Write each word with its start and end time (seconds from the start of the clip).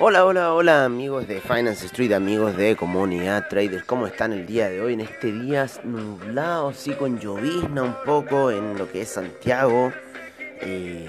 Hola, 0.00 0.24
hola, 0.24 0.52
hola 0.52 0.84
amigos 0.84 1.28
de 1.28 1.40
Finance 1.40 1.86
Street, 1.86 2.10
amigos 2.10 2.56
de 2.56 2.74
Comunidad 2.74 3.46
Traders, 3.48 3.84
¿cómo 3.84 4.08
están 4.08 4.32
el 4.32 4.44
día 4.44 4.68
de 4.68 4.80
hoy? 4.80 4.94
En 4.94 5.02
este 5.02 5.30
día 5.30 5.68
nublado, 5.84 6.72
sí, 6.72 6.90
con 6.94 7.20
llovizna 7.20 7.84
un 7.84 7.94
poco 8.04 8.50
en 8.50 8.76
lo 8.76 8.90
que 8.90 9.02
es 9.02 9.10
Santiago, 9.10 9.92
eh, 10.62 11.06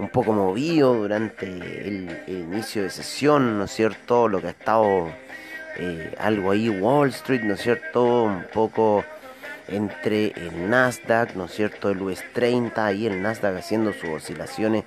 un 0.00 0.08
poco 0.08 0.32
movido 0.32 0.94
durante 0.94 1.46
el, 1.46 2.24
inicio 2.26 2.82
de 2.82 2.90
sesión, 2.90 3.58
¿no 3.58 3.66
es 3.66 3.70
cierto? 3.70 4.26
Lo 4.26 4.40
que 4.40 4.48
ha 4.48 4.50
estado 4.50 5.08
eh, 5.76 6.12
algo 6.18 6.50
ahí, 6.50 6.68
Wall 6.68 7.10
Street, 7.10 7.42
¿no 7.44 7.54
es 7.54 7.60
cierto? 7.60 8.24
Un 8.24 8.46
poco 8.52 9.04
entre 9.68 10.32
el 10.32 10.68
Nasdaq, 10.68 11.36
¿no 11.36 11.44
es 11.44 11.52
cierto? 11.52 11.90
El 11.90 12.02
US 12.02 12.24
30 12.32 12.92
y 12.94 13.06
el 13.06 13.22
Nasdaq 13.22 13.56
haciendo 13.56 13.92
sus 13.92 14.10
oscilaciones 14.10 14.82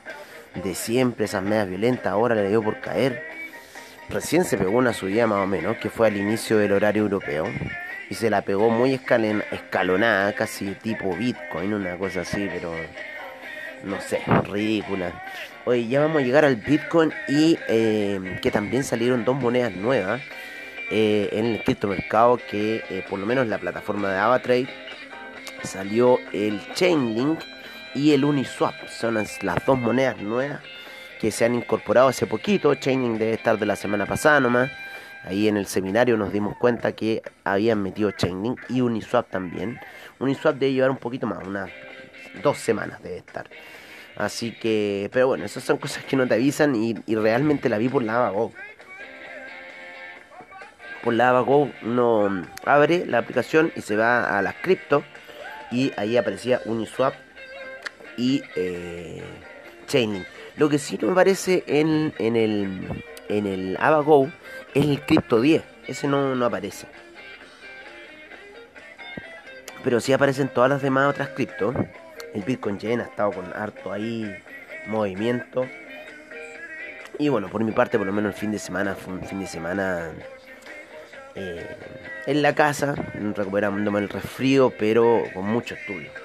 de 0.55 0.75
siempre, 0.75 1.25
esas 1.25 1.43
medias 1.43 1.69
violentas, 1.69 2.07
ahora 2.07 2.35
le 2.35 2.49
dio 2.49 2.61
por 2.61 2.79
caer. 2.81 3.23
Recién 4.09 4.43
se 4.43 4.57
pegó 4.57 4.77
una 4.77 4.93
subida 4.93 5.27
más 5.27 5.43
o 5.43 5.47
menos, 5.47 5.77
que 5.77 5.89
fue 5.89 6.07
al 6.07 6.17
inicio 6.17 6.57
del 6.57 6.73
horario 6.73 7.03
europeo. 7.03 7.45
Y 8.09 8.15
se 8.15 8.29
la 8.29 8.41
pegó 8.41 8.69
muy 8.69 8.93
escalonada, 8.93 10.33
casi 10.33 10.71
tipo 10.75 11.15
Bitcoin, 11.15 11.73
una 11.73 11.97
cosa 11.97 12.21
así, 12.21 12.47
pero 12.51 12.71
no 13.83 13.99
sé, 14.01 14.21
ridícula. 14.49 15.23
Hoy 15.65 15.87
ya 15.87 16.01
vamos 16.01 16.21
a 16.21 16.25
llegar 16.25 16.45
al 16.45 16.57
Bitcoin 16.57 17.13
y 17.27 17.57
eh, 17.67 18.39
que 18.41 18.51
también 18.51 18.83
salieron 18.83 19.23
dos 19.23 19.35
monedas 19.35 19.73
nuevas 19.73 20.21
eh, 20.91 21.29
en 21.31 21.45
el 21.45 21.63
criptomercado 21.63 22.37
que 22.37 22.83
eh, 22.89 23.05
por 23.09 23.19
lo 23.19 23.25
menos 23.25 23.47
la 23.47 23.57
plataforma 23.57 24.11
de 24.11 24.19
AvaTrade 24.19 24.67
salió 25.63 26.19
el 26.33 26.61
Chainlink 26.73 27.39
y 27.95 28.11
el 28.11 28.25
Uniswap. 28.25 28.87
Son 28.87 29.13
las 29.15 29.65
dos 29.65 29.79
monedas 29.79 30.17
nuevas 30.21 30.61
que 31.19 31.31
se 31.31 31.45
han 31.45 31.55
incorporado 31.55 32.09
hace 32.09 32.27
poquito. 32.27 32.75
Chaining 32.75 33.17
debe 33.17 33.33
estar 33.33 33.57
de 33.57 33.65
la 33.65 33.75
semana 33.75 34.05
pasada 34.05 34.39
nomás. 34.39 34.71
Ahí 35.23 35.47
en 35.47 35.55
el 35.55 35.67
seminario 35.67 36.17
nos 36.17 36.33
dimos 36.33 36.57
cuenta 36.57 36.91
que 36.91 37.21
habían 37.45 37.81
metido 37.81 38.11
Chaining 38.11 38.57
y 38.67 38.81
Uniswap 38.81 39.29
también. 39.29 39.79
Uniswap 40.19 40.57
debe 40.57 40.73
llevar 40.73 40.89
un 40.89 40.97
poquito 40.97 41.25
más, 41.25 41.47
unas 41.47 41.69
dos 42.43 42.57
semanas 42.57 43.01
debe 43.01 43.17
estar. 43.17 43.49
Así 44.17 44.51
que, 44.51 45.09
pero 45.13 45.27
bueno, 45.27 45.45
esas 45.45 45.63
son 45.63 45.77
cosas 45.77 46.03
que 46.03 46.15
no 46.17 46.27
te 46.27 46.33
avisan 46.33 46.75
y, 46.75 46.93
realmente 47.15 47.69
la 47.69 47.77
vi 47.77 47.87
por 47.87 48.03
la 48.03 48.17
Avago. 48.17 48.51
Por 51.03 51.13
la 51.13 51.29
Avago 51.29 51.71
uno 51.83 52.45
abre 52.65 53.05
la 53.05 53.19
aplicación 53.19 53.71
y 53.75 53.81
se 53.81 53.95
va 53.95 54.37
a 54.37 54.41
las 54.41 54.55
cripto 54.55 55.03
y 55.71 55.91
ahí 55.97 56.17
aparecía 56.17 56.61
Uniswap 56.65 57.13
y 58.17 58.43
eh, 58.55 59.23
Chainlink. 59.87 60.25
Lo 60.57 60.69
que 60.69 60.77
sí 60.77 60.97
no 61.01 61.09
me 61.09 61.15
parece 61.15 61.63
en, 61.67 62.13
en 62.19 62.35
el 62.35 63.03
en 63.29 63.47
el 63.47 63.77
AvaGo 63.79 64.29
es 64.73 64.85
el 64.85 65.01
Crypto 65.01 65.41
10. 65.41 65.63
Ese 65.87 66.07
no, 66.07 66.35
no 66.35 66.45
aparece. 66.45 66.87
Pero 69.83 69.99
sí 69.99 70.13
aparecen 70.13 70.47
todas 70.47 70.69
las 70.69 70.81
demás 70.81 71.09
otras 71.09 71.29
criptos. 71.29 71.75
El 72.33 72.43
Bitcoin 72.43 72.79
Yen 72.79 73.01
ha 73.01 73.03
estado 73.03 73.31
con 73.31 73.45
harto 73.55 73.91
ahí 73.91 74.33
movimiento. 74.87 75.67
Y 77.19 77.29
bueno, 77.29 77.49
por 77.49 77.63
mi 77.63 77.71
parte, 77.71 77.97
por 77.97 78.07
lo 78.07 78.13
menos 78.13 78.33
el 78.33 78.39
fin 78.39 78.51
de 78.51 78.59
semana 78.59 78.95
fue 78.95 79.13
un 79.13 79.23
fin 79.23 79.39
de 79.39 79.47
semana 79.47 80.11
eh, 81.35 81.77
en 82.25 82.41
la 82.41 82.55
casa, 82.55 82.95
recuperándome 83.35 83.99
el 83.99 84.09
resfrío, 84.09 84.73
pero 84.77 85.23
con 85.33 85.45
mucho 85.45 85.75
estudio 85.75 86.22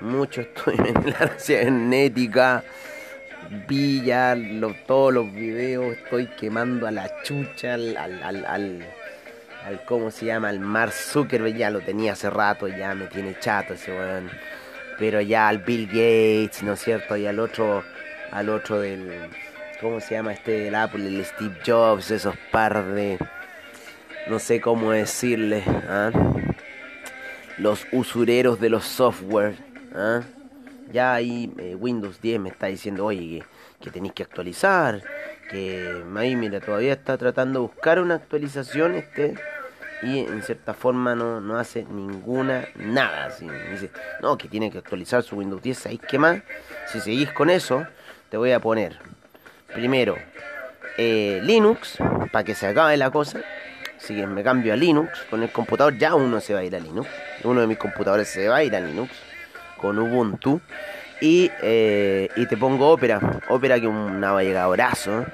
mucho 0.00 0.40
estudio 0.40 0.84
en 0.86 1.10
la 1.10 1.28
genética. 1.38 2.62
Vi 3.68 4.02
ya 4.02 4.36
todos 4.86 5.12
los 5.12 5.32
videos, 5.32 5.96
estoy 5.96 6.26
quemando 6.28 6.86
a 6.86 6.90
la 6.90 7.10
chucha, 7.22 7.74
al, 7.74 7.96
al, 7.96 8.44
al, 8.44 9.84
¿cómo 9.86 10.10
se 10.10 10.26
llama? 10.26 10.48
Al 10.48 10.60
Mark 10.60 10.92
Zuckerberg, 10.92 11.56
ya 11.56 11.70
lo 11.70 11.80
tenía 11.80 12.12
hace 12.12 12.30
rato, 12.30 12.68
ya 12.68 12.94
me 12.94 13.06
tiene 13.06 13.36
chato 13.38 13.74
ese 13.74 13.92
weón. 13.92 14.30
Pero 14.98 15.20
ya 15.20 15.48
al 15.48 15.58
Bill 15.58 15.86
Gates, 15.86 16.62
¿no 16.62 16.72
es 16.72 16.80
cierto? 16.80 17.16
Y 17.16 17.26
al 17.26 17.38
otro, 17.38 17.84
al 18.30 18.48
otro 18.48 18.80
del, 18.80 19.28
¿cómo 19.80 20.00
se 20.00 20.14
llama 20.14 20.32
este 20.32 20.52
del 20.52 20.74
Apple? 20.74 21.06
El 21.06 21.24
Steve 21.24 21.56
Jobs, 21.66 22.10
esos 22.10 22.36
par 22.50 22.84
de, 22.94 23.18
no 24.28 24.38
sé 24.38 24.60
cómo 24.60 24.92
decirle, 24.92 25.64
¿ah? 25.66 26.10
los 27.58 27.86
usureros 27.92 28.60
de 28.60 28.70
los 28.70 28.84
software 28.84 29.54
¿Ah? 29.94 30.22
Ya 30.92 31.14
ahí 31.14 31.52
eh, 31.58 31.74
Windows 31.74 32.20
10 32.20 32.40
me 32.40 32.50
está 32.50 32.66
diciendo, 32.66 33.06
oye, 33.06 33.42
que, 33.80 33.90
tenéis 33.90 34.12
que 34.12 34.22
actualizar, 34.22 35.02
que 35.50 36.02
ahí 36.16 36.36
mira, 36.36 36.60
todavía 36.60 36.92
está 36.92 37.16
tratando 37.16 37.60
de 37.60 37.66
buscar 37.66 38.00
una 38.00 38.16
actualización 38.16 38.94
este 38.94 39.34
y 40.02 40.18
en 40.18 40.42
cierta 40.42 40.74
forma 40.74 41.14
no, 41.14 41.40
no 41.40 41.58
hace 41.58 41.84
ninguna 41.84 42.68
nada. 42.76 43.30
No, 44.20 44.36
que 44.36 44.48
tiene 44.48 44.70
que 44.70 44.78
actualizar 44.78 45.22
su 45.22 45.36
Windows 45.36 45.62
10, 45.62 45.78
¿sabéis 45.78 46.00
qué 46.06 46.18
más? 46.18 46.42
Si 46.88 47.00
seguís 47.00 47.32
con 47.32 47.48
eso, 47.48 47.86
te 48.28 48.36
voy 48.36 48.52
a 48.52 48.60
poner 48.60 48.98
primero 49.72 50.16
eh, 50.98 51.40
Linux, 51.42 51.98
para 52.30 52.44
que 52.44 52.54
se 52.54 52.66
acabe 52.66 52.96
la 52.96 53.10
cosa. 53.10 53.40
Así 53.96 54.14
que 54.14 54.26
me 54.26 54.42
cambio 54.42 54.74
a 54.74 54.76
Linux, 54.76 55.24
con 55.30 55.42
el 55.42 55.50
computador 55.50 55.96
ya 55.96 56.14
uno 56.14 56.40
se 56.40 56.52
va 56.52 56.60
a 56.60 56.64
ir 56.64 56.76
a 56.76 56.80
Linux. 56.80 57.08
Uno 57.42 57.62
de 57.62 57.66
mis 57.66 57.78
computadores 57.78 58.28
se 58.28 58.48
va 58.48 58.56
a 58.56 58.64
ir 58.64 58.76
a 58.76 58.80
Linux 58.80 59.10
con 59.84 59.98
Ubuntu. 59.98 60.62
Y, 61.20 61.50
eh, 61.62 62.30
y 62.36 62.46
te 62.46 62.56
pongo 62.56 62.90
Opera. 62.90 63.20
Opera 63.50 63.78
que 63.78 63.84
es 63.84 63.92
un 63.92 64.18
navegadorazo 64.18 65.26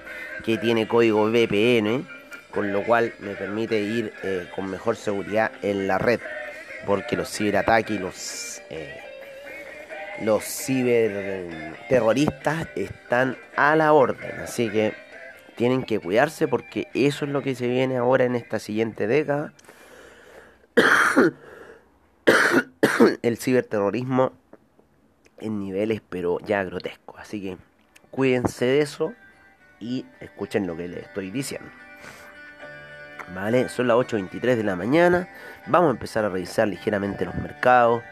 que 0.45 0.59
tiene 0.59 0.89
código 0.89 1.31
VPN, 1.31 2.05
con 2.51 2.73
lo 2.73 2.83
cual 2.83 3.13
me 3.21 3.37
permite 3.37 3.81
ir 3.81 4.13
eh, 4.25 4.49
con 4.57 4.69
mejor 4.69 4.97
seguridad 4.97 5.53
en 5.63 5.87
la 5.87 5.99
red. 5.99 6.19
Porque 6.85 7.17
los 7.17 7.31
ciberataques 7.31 7.97
y 7.97 8.01
los, 8.01 8.61
eh, 8.71 8.99
los 10.23 10.43
ciberterroristas 10.43 12.67
están 12.75 13.37
a 13.55 13.77
la 13.77 13.93
orden. 13.93 14.41
Así 14.41 14.69
que 14.69 14.95
tienen 15.55 15.85
que 15.85 16.01
cuidarse 16.01 16.49
porque 16.49 16.89
eso 16.93 17.25
es 17.25 17.31
lo 17.31 17.41
que 17.43 17.55
se 17.55 17.69
viene 17.69 17.99
ahora 17.99 18.25
en 18.25 18.35
esta 18.35 18.59
siguiente 18.59 19.07
década. 19.07 19.53
el 23.23 23.37
ciberterrorismo 23.37 24.40
en 25.41 25.59
niveles 25.59 26.03
pero 26.09 26.39
ya 26.41 26.63
grotescos. 26.65 27.21
Así 27.21 27.43
que 27.43 27.57
cuídense 28.11 28.65
de 28.65 28.81
eso 28.81 29.15
y 29.81 30.05
escuchen 30.21 30.67
lo 30.67 30.77
que 30.77 30.89
les 30.89 31.05
estoy 31.05 31.31
diciendo. 31.31 31.71
Vale, 33.35 33.69
son 33.69 33.87
las 33.87 33.97
8.23 33.97 34.57
de 34.57 34.65
la 34.65 34.77
mañana. 34.77 35.29
Vamos 35.67 35.89
a 35.89 35.91
empezar 35.93 36.25
a 36.25 36.29
revisar 36.29 36.67
ligeramente 36.67 37.25
los 37.25 37.35
mercados. 37.37 38.03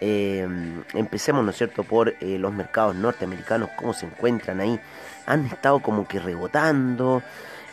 Em, 0.00 0.84
empecemos, 0.94 1.44
¿no 1.44 1.50
es 1.50 1.56
cierto?, 1.56 1.84
por 1.84 2.14
eh, 2.20 2.38
los 2.38 2.52
mercados 2.52 2.94
norteamericanos, 2.94 3.70
cómo 3.76 3.94
se 3.94 4.06
encuentran 4.06 4.60
ahí. 4.60 4.78
Han 5.26 5.46
estado 5.46 5.80
como 5.80 6.06
que 6.06 6.20
rebotando. 6.20 7.22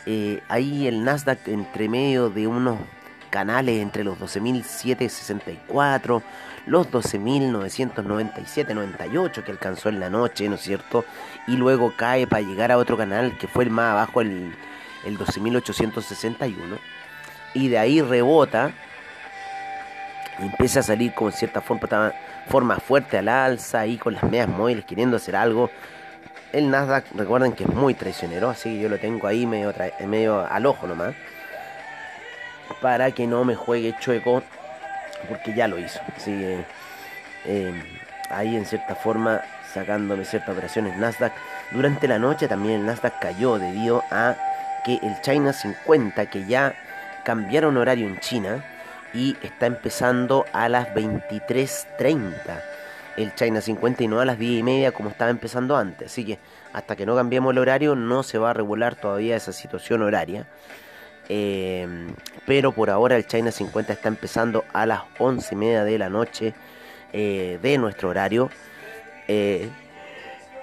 Eh, 0.06 0.40
ahí 0.48 0.86
el 0.86 1.04
Nasdaq 1.04 1.46
entre 1.48 1.88
medio 1.88 2.30
de 2.30 2.46
unos 2.46 2.78
canales 3.26 3.80
entre 3.80 4.04
los 4.04 4.18
12.764, 4.18 6.22
los 6.66 6.90
12.997-98 6.90 9.44
que 9.44 9.52
alcanzó 9.52 9.88
en 9.88 10.00
la 10.00 10.10
noche, 10.10 10.48
¿no 10.48 10.56
es 10.56 10.62
cierto? 10.62 11.04
Y 11.46 11.56
luego 11.56 11.92
cae 11.96 12.26
para 12.26 12.42
llegar 12.42 12.72
a 12.72 12.78
otro 12.78 12.96
canal 12.96 13.38
que 13.38 13.46
fue 13.48 13.64
el 13.64 13.70
más 13.70 13.92
abajo, 13.92 14.20
el, 14.20 14.54
el 15.04 15.18
12.861. 15.18 16.78
Y 17.54 17.68
de 17.68 17.78
ahí 17.78 18.02
rebota 18.02 18.72
y 20.38 20.42
empieza 20.42 20.80
a 20.80 20.82
salir 20.82 21.14
con 21.14 21.32
cierta 21.32 21.60
forma, 21.60 22.76
fuerte 22.76 23.18
al 23.18 23.28
alza, 23.28 23.80
ahí 23.80 23.96
con 23.96 24.14
las 24.14 24.22
medias 24.24 24.48
móviles 24.48 24.84
queriendo 24.84 25.16
hacer 25.16 25.36
algo. 25.36 25.70
El 26.52 26.70
Nasdaq, 26.70 27.06
recuerden 27.14 27.52
que 27.52 27.64
es 27.64 27.70
muy 27.70 27.94
traicionero, 27.94 28.50
así 28.50 28.70
que 28.70 28.80
yo 28.80 28.88
lo 28.88 28.98
tengo 28.98 29.26
ahí 29.26 29.46
medio, 29.46 29.72
medio 30.06 30.46
al 30.46 30.66
ojo 30.66 30.86
nomás. 30.86 31.14
Para 32.80 33.10
que 33.10 33.26
no 33.26 33.44
me 33.44 33.54
juegue 33.54 33.94
chueco, 33.98 34.42
porque 35.28 35.54
ya 35.54 35.68
lo 35.68 35.78
hizo. 35.78 36.00
Así 36.16 36.30
que 36.30 36.64
eh, 37.46 37.72
ahí 38.30 38.56
en 38.56 38.66
cierta 38.66 38.94
forma 38.94 39.40
sacándome 39.72 40.24
ciertas 40.24 40.50
operaciones 40.50 40.96
Nasdaq. 40.96 41.32
Durante 41.72 42.08
la 42.08 42.18
noche 42.18 42.48
también 42.48 42.80
el 42.80 42.86
Nasdaq 42.86 43.18
cayó 43.18 43.58
debido 43.58 44.02
a 44.10 44.36
que 44.84 44.94
el 45.02 45.20
China 45.20 45.52
50, 45.52 46.26
que 46.26 46.46
ya 46.46 46.74
cambiaron 47.24 47.76
horario 47.76 48.06
en 48.06 48.18
China 48.20 48.64
y 49.12 49.36
está 49.42 49.66
empezando 49.66 50.44
a 50.52 50.68
las 50.68 50.88
23.30 50.94 52.32
el 53.16 53.34
China 53.34 53.60
50 53.60 54.04
y 54.04 54.08
no 54.08 54.20
a 54.20 54.24
las 54.24 54.38
10 54.38 54.60
y 54.60 54.62
media 54.62 54.92
como 54.92 55.10
estaba 55.10 55.30
empezando 55.30 55.76
antes. 55.76 56.12
Así 56.12 56.24
que 56.24 56.38
hasta 56.72 56.96
que 56.96 57.06
no 57.06 57.16
cambiemos 57.16 57.52
el 57.52 57.58
horario 57.58 57.94
no 57.94 58.22
se 58.22 58.38
va 58.38 58.50
a 58.50 58.54
regular 58.54 58.94
todavía 58.94 59.36
esa 59.36 59.52
situación 59.52 60.02
horaria. 60.02 60.46
Eh, 61.28 62.06
pero 62.46 62.72
por 62.72 62.88
ahora 62.88 63.16
el 63.16 63.26
China 63.26 63.50
50 63.50 63.92
está 63.92 64.08
empezando 64.08 64.64
a 64.72 64.86
las 64.86 65.02
11 65.18 65.54
y 65.54 65.58
media 65.58 65.84
de 65.84 65.98
la 65.98 66.08
noche 66.08 66.54
eh, 67.12 67.58
de 67.60 67.76
nuestro 67.78 68.08
horario. 68.08 68.50
Eh, 69.28 69.68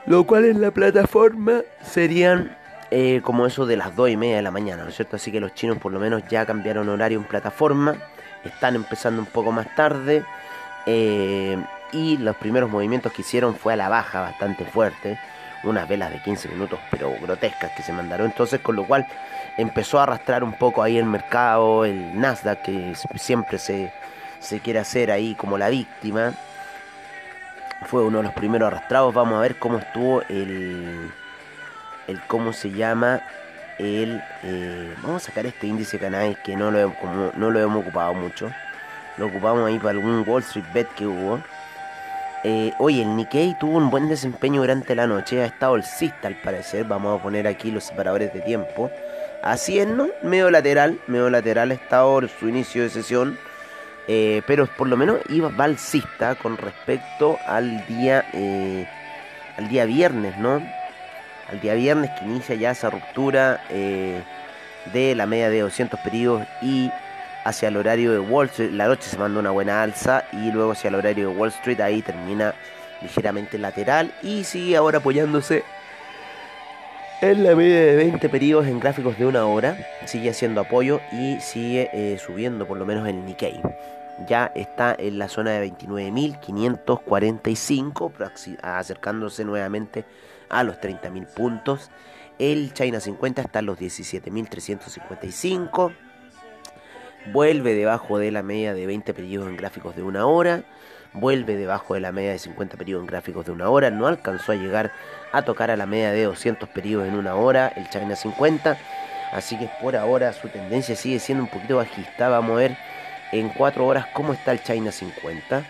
lo 0.06 0.26
cual 0.26 0.46
en 0.46 0.62
la 0.62 0.72
plataforma 0.72 1.62
serían 1.84 2.58
eh, 2.92 3.22
como 3.24 3.46
eso 3.46 3.66
de 3.66 3.78
las 3.78 3.96
2 3.96 4.12
y 4.12 4.18
media 4.18 4.38
de 4.38 4.42
la 4.42 4.52
mañana, 4.52 4.84
¿no 4.84 4.90
es 4.90 4.96
cierto? 4.96 5.18
Así 5.18 5.32
que 5.32 5.40
los 5.40 5.54
chinos 5.54 5.78
por 5.78 5.92
lo 5.92 6.00
menos 6.00 6.24
ya 6.30 6.46
cambiaron 6.46 6.90
horario 6.90 7.20
en 7.20 7.26
plataforma, 7.26 7.96
están 8.44 8.76
empezando 8.76 9.22
un 9.22 9.28
poco 9.28 9.52
más 9.52 9.74
tarde 9.76 10.24
y 10.86 12.18
los 12.18 12.36
primeros 12.36 12.70
movimientos 12.70 13.14
que 13.14 13.22
hicieron 13.22 13.56
fue 13.56 13.74
a 13.74 13.76
la 13.78 13.88
baja 13.88 14.20
bastante 14.20 14.66
fuerte, 14.66 15.18
unas 15.64 15.88
velas 15.88 16.12
de 16.12 16.22
15 16.22 16.50
minutos 16.50 16.78
pero 16.92 17.14
grotescas 17.22 17.72
que 17.72 17.84
se 17.84 17.94
mandaron, 17.94 18.28
entonces 18.28 18.60
con 18.60 18.76
lo 18.76 18.86
cual 18.86 19.08
empezó 19.58 20.00
a 20.00 20.04
arrastrar 20.04 20.44
un 20.44 20.54
poco 20.54 20.84
ahí 20.84 20.98
el 20.98 21.06
mercado, 21.06 21.86
el 21.86 22.20
Nasdaq 22.20 22.64
que 22.64 22.94
siempre 23.16 23.58
se, 23.58 23.94
se 24.40 24.60
quiere 24.60 24.80
hacer 24.80 25.12
ahí 25.12 25.36
como 25.36 25.58
la 25.58 25.70
víctima 25.70 26.34
fue 27.86 28.04
uno 28.04 28.20
de 28.20 28.24
los 28.26 28.34
primeros 28.34 28.68
arrastrados. 28.68 29.14
Vamos 29.14 29.36
a 29.36 29.42
ver 29.42 29.58
cómo 29.58 29.80
estuvo 29.80 30.22
el, 30.30 31.12
el 32.08 32.22
cómo 32.28 32.54
se 32.54 32.72
llama 32.72 33.22
el, 33.80 34.22
eh, 34.44 34.94
vamos 35.02 35.24
a 35.24 35.26
sacar 35.28 35.46
este 35.46 35.68
índice 35.68 35.98
canal 36.00 36.38
que 36.44 36.56
no 36.56 36.72
lo, 36.72 36.94
como, 36.96 37.32
no 37.36 37.52
lo 37.52 37.60
hemos 37.60 37.82
ocupado 37.82 38.14
mucho. 38.14 38.52
Lo 39.18 39.28
ocupamos 39.28 39.68
ahí 39.68 39.78
para 39.78 39.92
algún 39.92 40.24
Wall 40.28 40.42
Street 40.42 40.66
Bet 40.74 40.88
que 40.96 41.06
hubo. 41.06 41.40
Eh, 42.44 42.74
oye, 42.80 43.04
el 43.04 43.16
Nikkei 43.16 43.58
tuvo 43.60 43.78
un 43.78 43.90
buen 43.90 44.10
desempeño 44.10 44.62
durante 44.62 44.96
la 44.96 45.08
noche. 45.08 45.42
Ha 45.42 45.46
estado 45.46 45.76
alcista 45.76 46.28
al 46.28 46.36
parecer. 46.42 46.86
Vamos 46.86 47.20
a 47.20 47.24
poner 47.24 47.48
aquí 47.48 47.72
los 47.72 47.86
separadores 47.86 48.34
de 48.34 48.42
tiempo. 48.42 48.92
Así 49.44 49.78
es, 49.78 49.88
¿no? 49.88 50.08
Medio 50.22 50.50
lateral. 50.50 51.00
Medio 51.08 51.30
lateral 51.30 51.72
ha 51.72 51.74
estado 51.74 52.26
su 52.30 52.48
inicio 52.48 52.82
de 52.82 52.90
sesión. 52.90 53.38
Eh, 54.08 54.42
pero 54.48 54.68
por 54.68 54.88
lo 54.88 54.96
menos 54.96 55.20
iba 55.30 55.50
balsista 55.50 56.36
con 56.36 56.58
respecto 56.58 57.38
al 57.46 57.86
día 57.88 58.26
eh, 58.34 58.88
al 59.58 59.68
día 59.68 59.86
viernes, 59.86 60.38
¿no? 60.38 60.62
Al 61.50 61.60
día 61.60 61.74
viernes 61.74 62.10
que 62.18 62.26
inicia 62.26 62.56
ya 62.56 62.72
esa 62.72 62.90
ruptura 62.90 63.62
eh, 63.70 64.22
de 64.94 65.14
la 65.14 65.26
media 65.26 65.50
de 65.50 65.60
200 65.60 66.00
periodos 66.00 66.48
y 66.62 66.90
hacia 67.44 67.68
el 67.68 67.76
horario 67.76 68.14
de 68.14 68.20
Wall 68.20 68.48
Street. 68.48 68.72
La 68.72 68.88
noche 68.88 69.10
se 69.10 69.18
mandó 69.18 69.42
una 69.42 69.52
buena 69.52 69.84
alza 69.84 70.24
y 70.32 70.52
luego 70.52 70.72
hacia 70.72 70.88
el 70.88 70.96
horario 70.96 71.30
de 71.30 71.36
Wall 71.36 71.50
Street 71.50 71.82
ahí 71.82 72.02
termina 72.02 72.54
ligeramente 73.02 73.58
lateral 73.58 74.14
y 74.22 74.46
sigue 74.46 74.78
ahora 74.78 75.00
apoyándose 75.00 75.64
en 77.22 77.44
la 77.44 77.56
media 77.56 77.86
de 77.86 77.96
20 77.96 78.30
periodos 78.30 78.68
en 78.68 78.80
gráficos 78.80 79.18
de 79.18 79.26
una 79.26 79.46
hora. 79.46 79.78
Sigue 80.06 80.30
haciendo 80.30 80.62
apoyo 80.62 81.00
y 81.12 81.40
sigue 81.40 82.20
subiendo 82.24 82.68
por 82.68 82.78
lo 82.78 82.86
menos 82.86 83.08
el 83.08 83.26
Nikkei 83.26 83.60
ya 84.28 84.52
está 84.56 84.96
en 84.98 85.18
la 85.18 85.28
zona 85.28 85.52
de 85.52 85.70
29.545, 85.72 88.58
acercándose 88.62 89.44
nuevamente 89.46 90.06
a 90.50 90.64
los 90.64 90.78
30.000 90.78 91.28
puntos. 91.28 91.92
El 92.40 92.74
China 92.74 93.00
50 93.00 93.42
está 93.42 93.60
en 93.60 93.68
los 93.68 93.80
17.355. 93.80 95.94
Vuelve 97.32 97.74
debajo 97.74 98.18
de 98.18 98.32
la 98.32 98.44
media 98.44 98.74
de 98.74 98.86
20 98.86 99.14
periodos 99.14 99.48
en 99.50 99.56
gráficos 99.56 99.96
de 99.96 100.04
una 100.04 100.26
hora. 100.26 100.66
Vuelve 101.14 101.56
debajo 101.56 101.94
de 101.94 102.00
la 102.00 102.12
media 102.12 102.32
de 102.32 102.40
50 102.40 102.76
periodos 102.76 103.04
en 103.04 103.08
gráficos 103.08 103.46
de 103.46 103.52
una 103.52 103.70
hora. 103.70 103.92
No 103.92 104.08
alcanzó 104.08 104.52
a 104.52 104.56
llegar 104.56 104.92
a 105.32 105.44
tocar 105.44 105.70
a 105.70 105.78
la 105.78 105.86
media 105.86 106.12
de 106.12 106.24
200 106.24 106.68
periodos 106.70 107.08
en 107.08 107.16
una 107.16 107.36
hora 107.36 107.72
el 107.76 107.88
China 107.90 108.16
50. 108.16 108.78
Así 109.32 109.58
que 109.58 109.70
por 109.82 109.96
ahora 109.96 110.34
su 110.34 110.50
tendencia 110.50 110.96
sigue 110.96 111.20
siendo 111.20 111.44
un 111.44 111.50
poquito 111.50 111.78
bajista. 111.78 112.30
Vamos 112.30 112.52
a 112.54 112.56
ver 112.56 112.78
en 113.32 113.50
4 113.50 113.86
horas 113.86 114.08
cómo 114.14 114.34
está 114.34 114.52
el 114.54 114.64
China 114.64 114.92
50. 114.92 115.64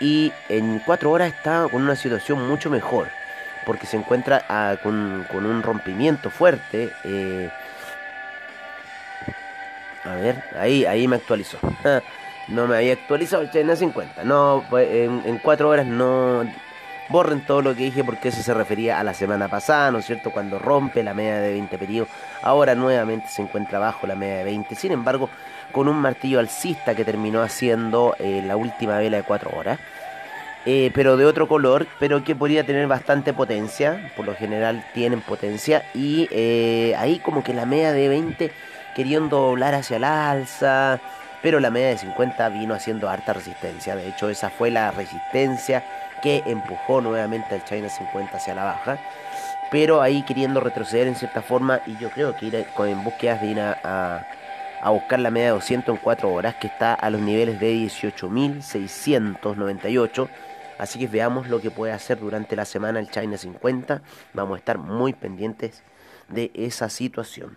Y 0.00 0.32
en 0.48 0.80
4 0.84 1.10
horas 1.10 1.32
está 1.32 1.68
con 1.70 1.82
una 1.82 1.94
situación 1.94 2.48
mucho 2.48 2.70
mejor. 2.70 3.08
Porque 3.64 3.86
se 3.86 3.96
encuentra 3.96 4.44
ah, 4.48 4.76
con, 4.82 5.26
un 5.32 5.62
rompimiento 5.62 6.28
fuerte. 6.28 6.90
Eh, 7.04 7.48
a 10.04 10.14
ver, 10.16 10.42
ahí, 10.58 10.84
ahí 10.84 11.06
me 11.06 11.14
actualizó. 11.14 11.58
No 12.48 12.66
me 12.66 12.76
había 12.76 12.94
actualizado 12.94 13.42
el 13.42 13.50
China 13.50 13.76
50. 13.76 14.24
No, 14.24 14.64
pues, 14.70 14.88
en, 14.90 15.22
en 15.24 15.38
4 15.38 15.68
horas 15.68 15.86
no 15.86 16.44
borren 17.08 17.44
todo 17.44 17.62
lo 17.62 17.74
que 17.74 17.84
dije 17.84 18.02
porque 18.02 18.28
eso 18.28 18.42
se 18.42 18.54
refería 18.54 18.98
a 18.98 19.04
la 19.04 19.14
semana 19.14 19.48
pasada, 19.48 19.90
¿no 19.90 19.98
es 19.98 20.06
cierto? 20.06 20.30
Cuando 20.30 20.58
rompe 20.58 21.02
la 21.02 21.14
media 21.14 21.40
de 21.40 21.52
20 21.52 21.78
periodos, 21.78 22.08
ahora 22.42 22.74
nuevamente 22.74 23.28
se 23.28 23.42
encuentra 23.42 23.78
bajo 23.78 24.06
la 24.06 24.14
media 24.14 24.36
de 24.38 24.44
20, 24.44 24.74
sin 24.74 24.92
embargo, 24.92 25.28
con 25.72 25.88
un 25.88 25.96
martillo 25.96 26.38
alcista 26.38 26.94
que 26.94 27.04
terminó 27.04 27.42
haciendo 27.42 28.16
eh, 28.18 28.42
la 28.44 28.56
última 28.56 28.98
vela 28.98 29.18
de 29.18 29.22
4 29.22 29.50
horas. 29.54 29.78
Eh, 30.64 30.92
pero 30.94 31.16
de 31.16 31.26
otro 31.26 31.48
color, 31.48 31.88
pero 31.98 32.22
que 32.22 32.36
podría 32.36 32.64
tener 32.64 32.86
bastante 32.86 33.32
potencia, 33.32 34.12
por 34.16 34.24
lo 34.24 34.34
general 34.36 34.84
tienen 34.94 35.20
potencia, 35.20 35.82
y 35.92 36.28
eh, 36.30 36.94
ahí 36.96 37.18
como 37.18 37.42
que 37.42 37.52
la 37.52 37.66
media 37.66 37.92
de 37.92 38.08
20 38.08 38.52
queriendo 38.94 39.38
doblar 39.38 39.74
hacia 39.74 39.96
el 39.96 40.04
alza, 40.04 41.00
pero 41.42 41.60
la 41.60 41.70
media 41.70 41.88
de 41.88 41.98
50 41.98 42.48
vino 42.50 42.74
haciendo 42.74 43.10
harta 43.10 43.32
resistencia, 43.32 43.96
de 43.96 44.08
hecho 44.08 44.30
esa 44.30 44.50
fue 44.50 44.70
la 44.70 44.92
resistencia 44.92 45.82
que 46.22 46.42
empujó 46.46 47.00
nuevamente 47.00 47.54
al 47.54 47.64
China 47.64 47.88
50 47.88 48.36
hacia 48.36 48.54
la 48.54 48.64
baja, 48.64 48.98
pero 49.70 50.00
ahí 50.00 50.22
queriendo 50.22 50.60
retroceder 50.60 51.08
en 51.08 51.16
cierta 51.16 51.42
forma 51.42 51.80
y 51.86 51.96
yo 51.96 52.10
creo 52.10 52.36
que 52.36 52.46
ir 52.46 52.54
en 52.54 53.04
búsquedas 53.04 53.40
de 53.40 53.46
ir 53.48 53.60
a, 53.60 54.24
buscar 54.86 55.18
la 55.18 55.30
media 55.30 55.48
de 55.48 55.54
200 55.54 55.96
en 55.96 56.00
4 56.00 56.30
horas 56.30 56.54
que 56.56 56.68
está 56.68 56.94
a 56.94 57.10
los 57.10 57.20
niveles 57.20 57.58
de 57.58 57.74
18.698. 57.74 60.28
Así 60.78 60.98
que 60.98 61.06
veamos 61.06 61.48
lo 61.48 61.60
que 61.60 61.70
puede 61.70 61.92
hacer 61.92 62.18
durante 62.18 62.56
la 62.56 62.64
semana 62.64 62.98
el 62.98 63.10
China 63.10 63.36
50. 63.38 64.02
Vamos 64.34 64.56
a 64.56 64.58
estar 64.58 64.78
muy 64.78 65.12
pendientes 65.12 65.84
de 66.28 66.50
esa 66.54 66.88
situación. 66.88 67.56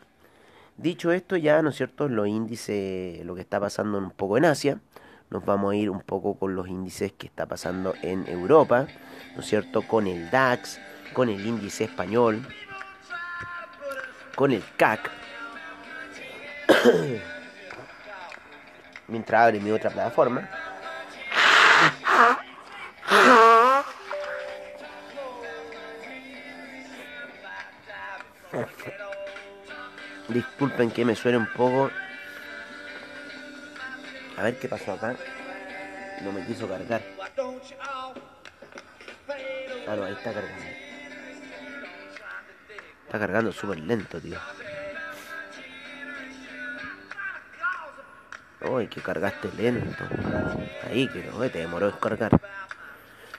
Dicho 0.77 1.11
esto, 1.11 1.37
ya, 1.37 1.61
¿no 1.61 1.69
es 1.69 1.75
cierto?, 1.75 2.09
los 2.09 2.27
índices, 2.27 3.25
lo 3.25 3.35
que 3.35 3.41
está 3.41 3.59
pasando 3.59 3.97
un 3.97 4.11
poco 4.11 4.37
en 4.37 4.45
Asia 4.45 4.79
nos 5.29 5.45
vamos 5.45 5.73
a 5.73 5.75
ir 5.75 5.89
un 5.89 6.01
poco 6.01 6.37
con 6.37 6.55
los 6.55 6.67
índices 6.67 7.11
que 7.13 7.27
está 7.27 7.45
pasando 7.45 7.93
en 8.01 8.27
Europa, 8.27 8.87
¿no 9.35 9.41
es 9.41 9.47
cierto? 9.47 9.81
Con 9.81 10.07
el 10.07 10.29
DAX, 10.29 10.79
con 11.13 11.29
el 11.29 11.45
índice 11.45 11.85
español, 11.85 12.47
con 14.35 14.51
el 14.51 14.63
CAC. 14.77 15.11
Mientras 19.07 19.41
abre 19.41 19.59
mi 19.59 19.71
otra 19.71 19.89
plataforma. 19.89 20.49
Disculpen 30.35 30.91
que 30.91 31.05
me 31.05 31.15
suene 31.15 31.37
un 31.37 31.47
poco 31.47 31.89
a 34.35 34.43
ver 34.43 34.59
qué 34.59 34.67
pasó 34.67 34.91
acá. 34.91 35.15
No 36.23 36.33
me 36.33 36.45
quiso 36.45 36.67
cargar. 36.67 37.01
No, 39.87 40.03
ahí 40.03 40.11
está 40.11 40.33
cargando. 40.33 40.65
Está 43.05 43.17
cargando 43.17 43.51
súper 43.53 43.79
lento, 43.79 44.19
tío. 44.19 44.37
Uy, 48.69 48.87
que 48.89 48.99
cargaste 48.99 49.49
lento. 49.55 50.03
Ahí, 50.85 51.07
que 51.07 51.23
no, 51.23 51.39
te 51.49 51.59
demoró 51.59 51.87
en 51.87 51.95
cargar. 51.95 52.41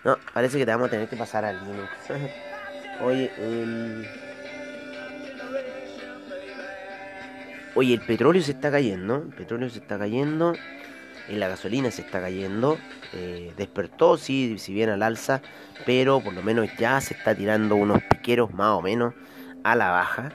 No, 0.02 0.16
parece 0.32 0.56
que 0.56 0.64
te 0.64 0.70
vamos 0.70 0.88
a 0.88 0.90
tener 0.92 1.10
que 1.10 1.16
pasar 1.16 1.44
al 1.44 1.62
Linux. 1.62 1.90
Oye, 3.02 3.30
el... 3.36 4.25
Oye, 7.78 7.92
el 7.92 8.00
petróleo 8.00 8.40
se 8.40 8.52
está 8.52 8.70
cayendo, 8.70 9.16
el 9.16 9.34
petróleo 9.34 9.68
se 9.68 9.80
está 9.80 9.98
cayendo, 9.98 10.54
y 11.28 11.34
la 11.34 11.48
gasolina 11.48 11.90
se 11.90 12.00
está 12.00 12.22
cayendo, 12.22 12.78
eh, 13.12 13.52
despertó, 13.54 14.16
sí, 14.16 14.56
si 14.58 14.72
bien 14.72 14.88
al 14.88 15.02
alza, 15.02 15.42
pero 15.84 16.20
por 16.20 16.32
lo 16.32 16.42
menos 16.42 16.70
ya 16.78 16.98
se 17.02 17.12
está 17.12 17.34
tirando 17.34 17.76
unos 17.76 18.02
piqueros 18.02 18.54
más 18.54 18.68
o 18.68 18.80
menos 18.80 19.12
a 19.62 19.76
la 19.76 19.90
baja. 19.90 20.32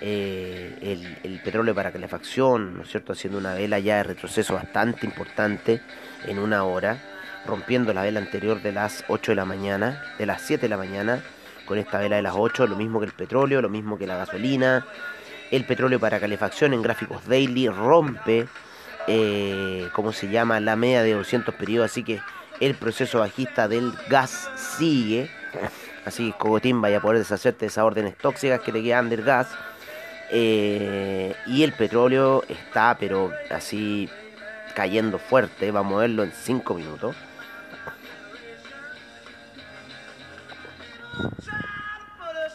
Eh, 0.00 0.78
el, 0.80 1.18
el, 1.24 1.42
petróleo 1.42 1.74
para 1.74 1.90
calefacción, 1.90 2.76
¿no 2.76 2.84
es 2.84 2.90
cierto?, 2.90 3.12
haciendo 3.12 3.40
una 3.40 3.54
vela 3.54 3.80
ya 3.80 3.96
de 3.96 4.04
retroceso 4.04 4.54
bastante 4.54 5.04
importante 5.04 5.80
en 6.26 6.38
una 6.38 6.62
hora, 6.62 7.02
rompiendo 7.44 7.92
la 7.92 8.02
vela 8.02 8.20
anterior 8.20 8.62
de 8.62 8.70
las 8.70 9.04
8 9.08 9.32
de 9.32 9.36
la 9.36 9.44
mañana, 9.44 10.00
de 10.16 10.26
las 10.26 10.42
7 10.42 10.62
de 10.62 10.68
la 10.68 10.76
mañana, 10.76 11.24
con 11.66 11.76
esta 11.76 11.98
vela 11.98 12.14
de 12.14 12.22
las 12.22 12.34
8, 12.36 12.68
lo 12.68 12.76
mismo 12.76 13.00
que 13.00 13.06
el 13.06 13.12
petróleo, 13.12 13.60
lo 13.60 13.68
mismo 13.68 13.98
que 13.98 14.06
la 14.06 14.16
gasolina, 14.16 14.86
el 15.50 15.64
petróleo 15.64 15.98
para 15.98 16.20
calefacción 16.20 16.74
en 16.74 16.82
gráficos 16.82 17.26
daily 17.26 17.68
rompe, 17.68 18.46
eh, 19.06 19.88
¿cómo 19.92 20.12
se 20.12 20.28
llama? 20.28 20.60
La 20.60 20.76
media 20.76 21.02
de 21.02 21.14
200 21.14 21.54
periodos, 21.54 21.90
así 21.90 22.04
que 22.04 22.20
el 22.60 22.74
proceso 22.74 23.20
bajista 23.20 23.68
del 23.68 23.92
gas 24.08 24.50
sigue. 24.56 25.30
Así 26.04 26.32
que 26.32 26.38
Cogotín 26.38 26.80
vaya 26.80 26.98
a 26.98 27.00
poder 27.00 27.18
deshacerte 27.18 27.60
de 27.60 27.66
esas 27.66 27.84
órdenes 27.84 28.16
tóxicas 28.16 28.60
que 28.60 28.72
le 28.72 28.82
quedan 28.82 29.08
del 29.08 29.22
gas. 29.22 29.48
Eh, 30.30 31.34
y 31.46 31.62
el 31.62 31.72
petróleo 31.72 32.44
está, 32.48 32.96
pero 32.98 33.32
así 33.50 34.08
cayendo 34.74 35.18
fuerte. 35.18 35.70
Vamos 35.70 35.96
a 35.96 36.00
verlo 36.00 36.22
en 36.24 36.32
5 36.32 36.74
minutos. 36.74 37.16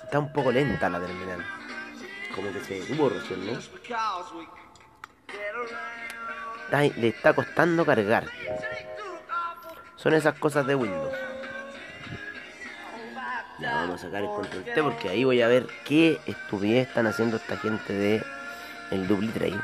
Está 0.03 0.19
un 0.19 0.31
poco 0.31 0.51
lenta 0.51 0.89
la 0.89 1.00
terminal 1.00 1.62
como 2.33 2.51
que 2.51 2.59
se 2.61 2.93
hubo 2.93 3.09
recién, 3.09 3.45
¿no? 3.45 3.59
le 6.97 7.07
está 7.07 7.33
costando 7.33 7.85
cargar. 7.85 8.25
Son 9.95 10.13
esas 10.13 10.37
cosas 10.39 10.65
de 10.65 10.75
Windows. 10.75 11.13
Ya 13.59 13.75
vamos 13.75 14.01
a 14.01 14.05
sacar 14.05 14.23
el 14.23 14.29
control 14.29 14.63
T 14.63 14.83
porque 14.83 15.09
ahí 15.09 15.23
voy 15.23 15.41
a 15.41 15.47
ver 15.47 15.67
qué 15.85 16.19
estupidez 16.25 16.87
están 16.87 17.07
haciendo 17.07 17.37
esta 17.37 17.57
gente 17.57 17.93
de 17.93 18.23
el 18.91 19.07
Trade. 19.31 19.61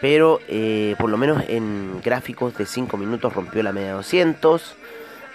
Pero 0.00 0.40
eh, 0.48 0.96
por 0.98 1.10
lo 1.10 1.16
menos 1.16 1.42
en 1.48 2.00
gráficos 2.02 2.56
de 2.56 2.66
5 2.66 2.96
minutos 2.96 3.32
rompió 3.32 3.62
la 3.62 3.72
media 3.72 3.92
200 3.92 4.76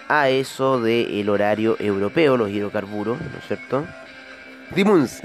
a 0.08 0.28
eso 0.28 0.80
del 0.80 1.28
horario 1.28 1.76
europeo, 1.78 2.36
los 2.36 2.50
hidrocarburos, 2.50 3.20
¿no 3.20 3.38
es 3.38 3.46
cierto? 3.46 3.84
Dimos 4.74 5.22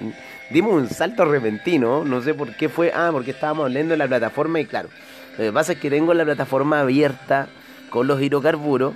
dimos 0.51 0.73
un 0.73 0.89
salto 0.89 1.25
repentino, 1.25 2.03
no 2.03 2.21
sé 2.21 2.33
por 2.33 2.55
qué 2.55 2.69
fue, 2.69 2.91
ah, 2.93 3.09
porque 3.11 3.31
estábamos 3.31 3.71
leyendo 3.71 3.95
la 3.95 4.07
plataforma 4.07 4.59
y 4.59 4.65
claro, 4.65 4.89
lo 5.37 5.45
que 5.45 5.51
pasa 5.51 5.73
es 5.73 5.79
que 5.79 5.89
tengo 5.89 6.13
la 6.13 6.25
plataforma 6.25 6.81
abierta 6.81 7.47
con 7.89 8.07
los 8.07 8.21
hidrocarburos, 8.21 8.93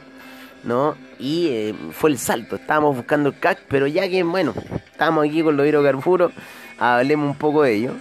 ¿no? 0.63 0.95
Y 1.19 1.47
eh, 1.47 1.75
fue 1.91 2.09
el 2.09 2.17
salto, 2.17 2.57
estábamos 2.57 2.95
buscando 2.95 3.29
el 3.29 3.39
CAC, 3.39 3.59
pero 3.67 3.87
ya 3.87 4.07
que, 4.09 4.23
bueno, 4.23 4.53
estamos 4.91 5.25
aquí 5.25 5.41
con 5.41 5.55
los 5.55 5.65
hidrocarburos, 5.65 6.31
hablemos 6.77 7.29
un 7.29 7.37
poco 7.37 7.63
de 7.63 7.73
ello. 7.73 7.91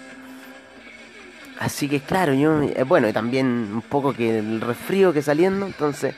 Así 1.58 1.88
que 1.88 2.00
claro, 2.00 2.34
yo, 2.34 2.62
eh, 2.62 2.82
bueno, 2.82 3.12
también 3.12 3.46
un 3.46 3.82
poco 3.82 4.12
que 4.12 4.38
el 4.38 4.61
resfrío 4.61 5.12
que 5.12 5.23
saliendo, 5.23 5.66
entonces, 5.66 6.14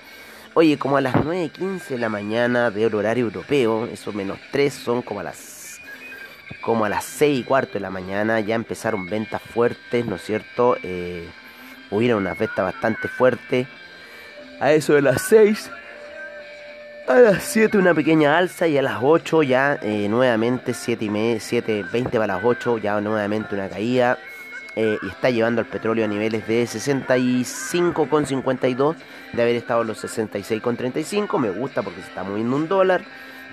oye, 0.54 0.78
como 0.78 0.96
a 0.96 1.02
las 1.02 1.14
9.15 1.14 1.88
de 1.88 1.98
la 1.98 2.08
mañana 2.08 2.70
de 2.70 2.86
horario 2.86 3.26
europeo, 3.26 3.86
eso 3.86 4.12
menos 4.12 4.38
3 4.52 4.72
son 4.72 5.02
como 5.02 5.20
a 5.20 5.24
las 5.24 5.55
como 6.60 6.84
a 6.84 6.88
las 6.88 7.04
6 7.04 7.40
y 7.40 7.44
cuarto 7.44 7.74
de 7.74 7.80
la 7.80 7.90
mañana 7.90 8.40
ya 8.40 8.54
empezaron 8.54 9.06
ventas 9.06 9.42
fuertes, 9.42 10.06
¿no 10.06 10.16
es 10.16 10.22
cierto? 10.22 10.76
Eh, 10.82 11.28
hubieron 11.90 12.22
unas 12.22 12.38
ventas 12.38 12.64
bastante 12.64 13.08
fuertes. 13.08 13.66
A 14.60 14.72
eso 14.72 14.94
de 14.94 15.02
las 15.02 15.22
6, 15.22 15.70
a 17.08 17.18
las 17.18 17.42
7 17.44 17.78
una 17.78 17.94
pequeña 17.94 18.36
alza 18.36 18.66
y 18.66 18.78
a 18.78 18.82
las 18.82 18.98
8 19.02 19.42
ya 19.42 19.78
eh, 19.82 20.08
nuevamente 20.08 20.74
7 20.74 21.04
y 21.04 21.10
media, 21.10 21.40
7, 21.40 21.84
20 21.92 22.18
para 22.18 22.34
las 22.34 22.44
8 22.44 22.78
ya 22.78 23.00
nuevamente 23.00 23.54
una 23.54 23.68
caída. 23.68 24.18
Eh, 24.78 24.98
y 25.02 25.08
está 25.08 25.30
llevando 25.30 25.62
el 25.62 25.66
petróleo 25.66 26.04
a 26.04 26.08
niveles 26.08 26.46
de 26.46 26.64
65,52 26.64 28.94
de 29.32 29.42
haber 29.42 29.56
estado 29.56 29.80
en 29.82 29.88
los 29.88 30.04
66,35. 30.04 31.38
Me 31.38 31.50
gusta 31.50 31.82
porque 31.82 32.02
se 32.02 32.08
está 32.08 32.24
moviendo 32.24 32.56
un 32.56 32.68
dólar, 32.68 33.02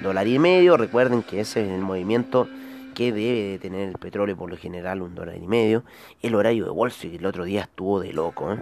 dólar 0.02 0.28
y 0.28 0.38
medio. 0.38 0.76
Recuerden 0.76 1.24
que 1.24 1.40
ese 1.40 1.64
es 1.64 1.70
el 1.70 1.80
movimiento 1.80 2.50
que 2.94 3.12
debe 3.12 3.52
de 3.52 3.60
tener 3.60 3.90
el 3.90 3.98
petróleo 3.98 4.36
por 4.36 4.50
lo 4.50 4.58
general 4.58 5.02
un 5.02 5.16
dólar 5.16 5.38
y 5.38 5.48
medio. 5.48 5.84
El 6.22 6.36
horario 6.36 6.66
de 6.66 6.72
Wall 6.72 6.90
Street 6.90 7.16
el 7.20 7.26
otro 7.26 7.44
día 7.44 7.62
estuvo 7.62 8.00
de 8.00 8.14
loco. 8.14 8.54
¿eh? 8.54 8.60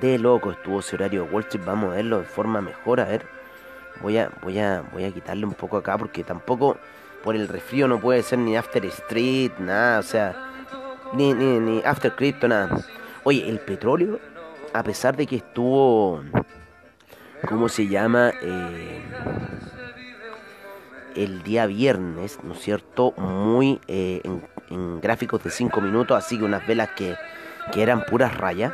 De 0.00 0.18
loco 0.18 0.52
estuvo 0.52 0.80
ese 0.80 0.96
horario 0.96 1.24
de 1.24 1.30
Wall 1.30 1.44
Street. 1.44 1.64
Vamos 1.64 1.92
a 1.92 1.96
verlo 1.96 2.18
de 2.18 2.24
forma 2.24 2.60
mejor. 2.60 3.00
A 3.00 3.04
ver. 3.04 3.26
Voy 4.02 4.16
a, 4.16 4.30
voy 4.42 4.58
a, 4.58 4.82
voy 4.92 5.04
a 5.04 5.12
quitarle 5.12 5.44
un 5.44 5.52
poco 5.52 5.76
acá 5.76 5.98
porque 5.98 6.24
tampoco 6.24 6.78
por 7.22 7.36
el 7.36 7.48
resfrío 7.48 7.86
no 7.86 8.00
puede 8.00 8.22
ser 8.22 8.38
ni 8.38 8.56
After 8.56 8.84
Street, 8.86 9.52
nada. 9.58 9.98
O 9.98 10.02
sea, 10.02 10.50
ni, 11.12 11.34
ni, 11.34 11.58
ni 11.58 11.82
After 11.84 12.14
Crypto, 12.14 12.48
nada. 12.48 12.82
Oye, 13.24 13.48
el 13.48 13.60
petróleo, 13.60 14.18
a 14.72 14.82
pesar 14.82 15.16
de 15.16 15.26
que 15.26 15.36
estuvo... 15.36 16.22
¿Cómo 17.48 17.68
se 17.68 17.88
llama? 17.88 18.32
Eh, 18.42 19.02
el 21.22 21.42
día 21.42 21.66
viernes, 21.66 22.38
¿no 22.42 22.54
es 22.54 22.60
cierto? 22.60 23.12
Muy 23.12 23.78
eh, 23.88 24.22
en, 24.70 25.00
gráficos 25.00 25.42
de 25.44 25.50
5 25.50 25.80
minutos, 25.80 26.16
así 26.16 26.38
que 26.38 26.44
unas 26.44 26.66
velas 26.66 26.90
que, 26.96 27.14
que 27.72 27.82
eran 27.82 28.04
puras 28.06 28.36
rayas, 28.36 28.72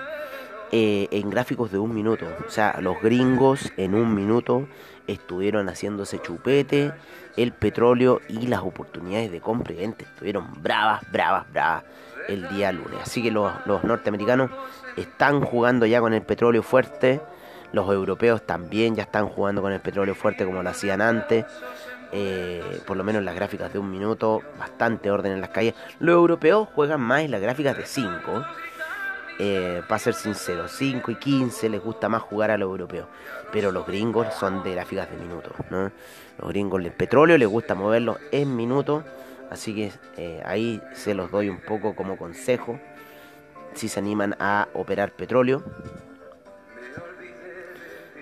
eh, 0.71 1.09
en 1.11 1.31
gráficos 1.31 1.73
de 1.73 1.79
un 1.79 1.95
minuto. 1.95 2.27
O 2.47 2.51
sea, 2.51 2.79
los 2.81 3.01
gringos 3.01 3.73
en 3.77 3.95
un 3.95 4.15
minuto 4.15 4.69
estuvieron 5.07 5.69
haciéndose 5.69 6.21
chupete, 6.21 6.93
el 7.37 7.53
petróleo 7.53 8.21
y 8.29 8.47
las 8.47 8.61
oportunidades 8.61 9.31
de 9.33 9.41
compra 9.41 9.75
y 9.75 9.77
venta 9.77 10.05
estuvieron 10.05 10.63
bravas, 10.63 11.03
bravas, 11.11 11.51
bravas 11.53 11.85
el 12.29 12.49
día 12.49 12.73
lunes. 12.73 13.01
Así 13.03 13.23
que 13.23 13.31
los, 13.31 13.53
los 13.67 13.85
norteamericanos 13.85 14.51
están 14.97 15.41
jugando 15.41 15.87
ya 15.87 16.01
con 16.01 16.15
el 16.15 16.23
petróleo 16.23 16.63
fuerte. 16.63 17.21
Los 17.73 17.89
europeos 17.91 18.47
también 18.47 18.95
ya 18.95 19.03
están 19.03 19.29
jugando 19.29 19.63
con 19.63 19.73
el 19.73 19.81
petróleo 19.81 20.15
fuerte 20.15 20.45
como 20.45 20.63
lo 20.63 20.71
hacían 20.71 21.01
antes. 21.01 21.45
Eh, 22.13 22.81
por 22.87 22.97
lo 22.97 23.05
menos 23.05 23.23
las 23.23 23.35
gráficas 23.35 23.73
de 23.73 23.79
un 23.79 23.91
minuto, 23.91 24.43
bastante 24.59 25.11
orden 25.11 25.33
en 25.33 25.41
las 25.41 25.51
calles. 25.51 25.75
Los 25.99 26.15
europeos 26.15 26.69
juegan 26.75 27.01
más 27.01 27.23
en 27.23 27.31
las 27.31 27.41
gráficas 27.41 27.77
de 27.77 27.87
5. 27.87 28.45
Eh, 29.39 29.83
para 29.87 29.99
ser 29.99 30.15
sincero, 30.15 30.67
5 30.67 31.11
y 31.11 31.17
15 31.17 31.69
les 31.69 31.83
gusta 31.83 32.09
más 32.09 32.23
jugar 32.23 32.51
a 32.51 32.57
los 32.59 32.69
europeos. 32.69 33.07
Pero 33.53 33.71
los 33.71 33.87
gringos 33.87 34.33
son 34.35 34.63
de 34.63 34.73
gráficas 34.73 35.11
de 35.11 35.17
minutos. 35.17 35.53
¿no? 35.71 35.91
Los 36.39 36.49
gringos 36.49 36.83
del 36.83 36.93
petróleo 36.93 37.37
les 37.37 37.49
gusta 37.49 37.75
moverlo 37.75 38.19
en 38.33 38.57
minutos. 38.57 39.05
Así 39.51 39.75
que 39.75 39.93
eh, 40.17 40.43
ahí 40.45 40.83
se 40.95 41.15
los 41.15 41.31
doy 41.31 41.49
un 41.49 41.61
poco 41.61 41.95
como 41.95 42.17
consejo. 42.17 42.81
Si 43.75 43.89
se 43.89 44.01
animan 44.01 44.35
a 44.41 44.69
operar 44.73 45.13
petróleo 45.13 45.63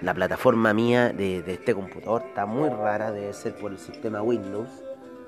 la 0.04 0.12
plataforma 0.12 0.74
mía 0.74 1.10
de, 1.14 1.42
este 1.46 1.74
computador 1.74 2.24
está 2.28 2.44
muy 2.44 2.68
rara, 2.68 3.10
debe 3.10 3.32
ser 3.32 3.54
por 3.54 3.72
el 3.72 3.78
sistema 3.78 4.20
Windows, 4.20 4.68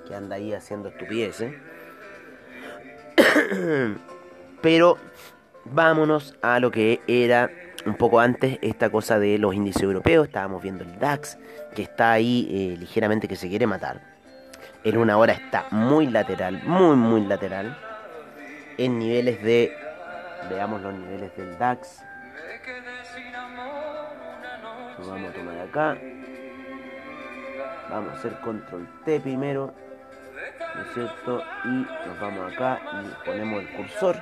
que 0.07 0.15
anda 0.15 0.37
ahí 0.37 0.53
haciendo 0.53 0.91
estupideces. 0.91 1.55
Pero 4.61 4.99
vámonos 5.65 6.37
a 6.43 6.61
lo 6.61 6.71
que 6.71 7.01
era 7.07 7.51
un 7.87 7.95
poco 7.95 8.21
antes 8.21 8.59
esta 8.61 8.91
cosa 8.91 9.19
de 9.19 9.39
los 9.39 9.55
índices 9.55 9.83
europeos. 9.83 10.27
Estábamos 10.27 10.63
viendo 10.63 10.85
el 10.85 10.99
DAX, 10.99 11.39
que 11.75 11.83
está 11.83 12.13
ahí 12.13 12.47
eh, 12.51 12.77
ligeramente 12.79 13.29
que 13.29 13.37
se 13.37 13.49
quiere 13.49 13.67
matar. 13.67 14.03
En 14.85 14.99
una 14.99 15.17
hora 15.17 15.33
está 15.33 15.69
muy 15.71 16.07
lateral, 16.07 16.63
muy, 16.65 16.97
muy 16.97 17.25
lateral. 17.25 17.79
En 18.77 18.99
niveles 18.99 19.43
de. 19.43 19.73
Veamos 20.51 20.83
los 20.83 20.93
niveles 20.93 21.35
del 21.35 21.57
DAX 21.59 22.03
vamos 25.05 25.31
a 25.31 25.33
tomar 25.33 25.59
acá. 25.59 25.99
Vamos 27.91 28.13
a 28.13 28.17
hacer 28.17 28.39
control 28.41 28.89
T 29.05 29.19
primero. 29.21 29.75
¿No 30.75 30.83
es 30.83 30.89
cierto? 30.95 31.43
Y 31.65 31.87
nos 32.09 32.21
vamos 32.21 32.53
acá 32.53 32.81
y 33.03 33.07
ponemos 33.27 33.63
el 33.63 33.69
cursor. 33.71 34.17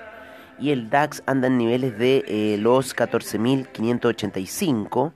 Y 0.59 0.71
el 0.71 0.91
DAX 0.91 1.23
anda 1.27 1.49
en 1.49 1.59
niveles 1.59 1.99
de 1.99 2.25
eh, 2.29 2.57
los 2.59 2.95
14.585 2.95 5.13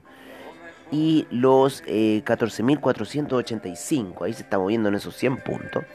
y 0.91 1.25
los 1.31 1.81
14.485. 1.83 4.11
Eh, 4.11 4.15
Ahí 4.25 4.33
se 4.33 4.43
está 4.43 4.57
moviendo 4.57 4.89
en 4.89 4.95
esos 4.95 5.15
100 5.15 5.37
puntos. 5.37 5.85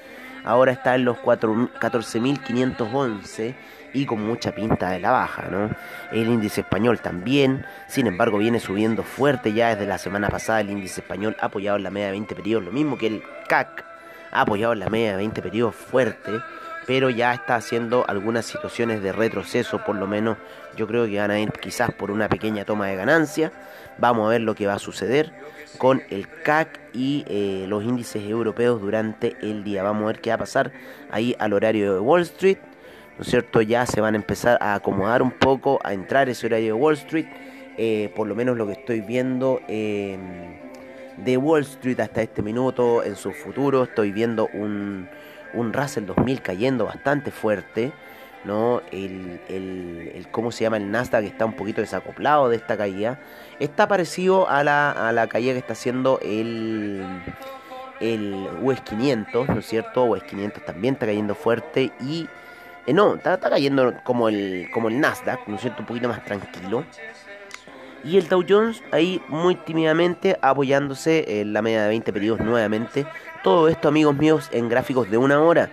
Ahora 0.45 0.73
está 0.73 0.95
en 0.95 1.07
los 1.07 1.17
14.511 1.19 3.55
y 3.95 4.07
con 4.07 4.27
mucha 4.27 4.55
pinta 4.55 4.91
de 4.91 5.01
la 5.01 5.11
baja, 5.11 5.49
¿no? 5.51 5.71
El 6.13 6.29
índice 6.29 6.61
español 6.61 7.01
también, 7.01 7.65
sin 7.87 8.07
embargo, 8.07 8.39
viene 8.39 8.61
subiendo 8.61 9.03
fuerte 9.03 9.53
ya 9.53 9.71
desde 9.71 9.87
la 9.87 9.99
semana 9.99 10.29
pasada. 10.29 10.61
El 10.61 10.71
índice 10.71 11.01
español 11.01 11.37
apoyado 11.41 11.79
en 11.79 11.85
la 11.85 11.91
media 11.91 12.07
de 12.07 12.13
20 12.13 12.35
periodos, 12.35 12.65
lo 12.65 12.73
mismo 12.73 12.99
que 12.99 13.07
el 13.07 13.23
CAC 13.49 13.85
apoyado 14.33 14.73
en 14.73 14.81
la 14.81 14.91
media 14.91 15.13
de 15.13 15.19
20 15.19 15.43
periodos 15.43 15.75
fuerte. 15.75 16.33
pero 16.87 17.09
ya 17.09 17.33
está 17.33 17.57
haciendo 17.57 18.05
algunas 18.07 18.45
situaciones 18.45 19.03
de 19.03 19.11
retroceso, 19.11 19.83
por 19.85 19.97
lo 19.97 20.07
menos 20.07 20.37
yo 20.77 20.87
creo 20.87 21.07
que 21.07 21.19
van 21.19 21.31
a 21.31 21.39
ir 21.39 21.51
quizás 21.53 21.93
por 21.93 22.11
una 22.11 22.29
pequeña 22.29 22.65
toma 22.65 22.89
de 22.89 22.97
ganancia. 22.97 23.53
Vamos 23.99 24.27
a 24.27 24.31
ver 24.31 24.41
lo 24.41 24.55
que 24.55 24.67
va 24.67 24.75
a 24.75 24.79
suceder 24.79 25.33
con 25.79 26.03
el 26.11 26.29
CAC 26.43 26.81
y 26.93 27.25
eh, 27.29 27.67
los 27.69 27.85
índices 27.85 28.23
europeos 28.23 28.81
durante 28.81 29.37
el 29.41 29.65
día. 29.65 29.83
Vamos 29.83 30.05
a 30.05 30.07
ver 30.07 30.21
qué 30.21 30.31
va 30.31 30.37
a 30.37 30.39
pasar 30.39 30.73
ahí 31.11 31.35
al 31.39 31.53
horario 31.53 31.95
de 31.95 32.01
Wall 32.01 32.23
Street. 32.23 32.59
¿No 33.17 33.23
es 33.23 33.29
cierto? 33.29 33.63
Ya 33.63 33.87
se 33.87 34.01
van 34.01 34.15
a 34.15 34.17
empezar 34.17 34.59
a 34.61 34.75
acomodar 34.75 35.23
un 35.23 35.31
poco, 35.31 35.79
a 35.85 35.93
entrar 35.93 36.29
ese 36.29 36.47
horario 36.47 36.75
de 36.75 36.81
Wall 36.81 36.95
Street. 36.95 37.27
Eh, 37.77 38.13
por 38.15 38.27
lo 38.27 38.35
menos 38.35 38.57
lo 38.57 38.67
que 38.67 38.73
estoy 38.73 39.01
viendo 39.01 39.61
de 41.17 41.37
Wall 41.37 41.63
Street 41.63 42.01
hasta 42.01 42.23
este 42.23 42.43
minuto, 42.43 43.03
en 43.05 43.17
su 43.17 43.33
futuro, 43.33 43.85
estoy 43.85 44.13
viendo 44.13 44.49
un, 44.53 45.09
un 45.55 45.73
Russell 45.73 46.07
2000 46.07 46.43
cayendo 46.43 46.87
bastante 46.87 47.31
fuerte. 47.31 47.93
¿No? 48.45 48.83
El, 48.91 49.41
el, 49.49 50.27
cómo 50.31 50.53
se 50.53 50.65
llama 50.65 50.77
el 50.77 50.91
Nasdaq 50.91 51.25
está 51.25 51.45
un 51.45 51.55
poquito 51.55 51.81
desacoplado 51.81 52.49
de 52.49 52.57
esta 52.57 52.77
caída. 52.77 53.19
Está 53.61 53.89
parecido 53.89 54.49
a 54.49 54.65
la, 54.65 54.91
a 54.91 55.13
la 55.13 55.27
caída 55.27 55.53
que 55.53 55.59
está 55.59 55.73
haciendo 55.73 56.19
el, 56.23 57.05
el 58.01 58.49
US 58.63 58.81
500, 58.81 59.49
¿no 59.49 59.59
es 59.59 59.67
cierto? 59.67 60.05
US 60.05 60.23
500 60.25 60.65
también 60.65 60.95
está 60.95 61.07
cayendo 61.07 61.35
fuerte 61.35 61.93
y... 62.01 62.29
Eh, 62.87 62.93
no, 62.93 63.15
está, 63.15 63.35
está, 63.35 63.49
cayendo 63.49 63.95
como 64.05 64.29
el, 64.29 64.69
como 64.75 64.89
el 64.89 65.01
Nasdaq, 65.01 65.49
¿no 65.49 65.57
es 65.57 65.63
cierto? 65.63 65.81
Un 65.81 65.87
poquito 65.87 66.07
más 66.07 66.23
tranquilo. 66.23 66.85
Y 68.05 68.19
el 68.19 68.29
Dow 68.29 68.45
Jones 68.47 68.83
ahí 68.93 69.23
muy 69.29 69.55
tímidamente 69.55 70.39
apoyándose 70.43 71.41
en 71.41 71.55
la 71.55 71.63
media 71.63 71.85
de 71.85 71.89
20 71.89 72.13
periodos 72.13 72.41
nuevamente. 72.41 73.07
Todo 73.43 73.69
esto, 73.69 73.89
amigos 73.89 74.15
míos, 74.15 74.51
en 74.53 74.69
gráficos 74.69 75.11
de 75.11 75.17
una 75.17 75.41
hora, 75.41 75.71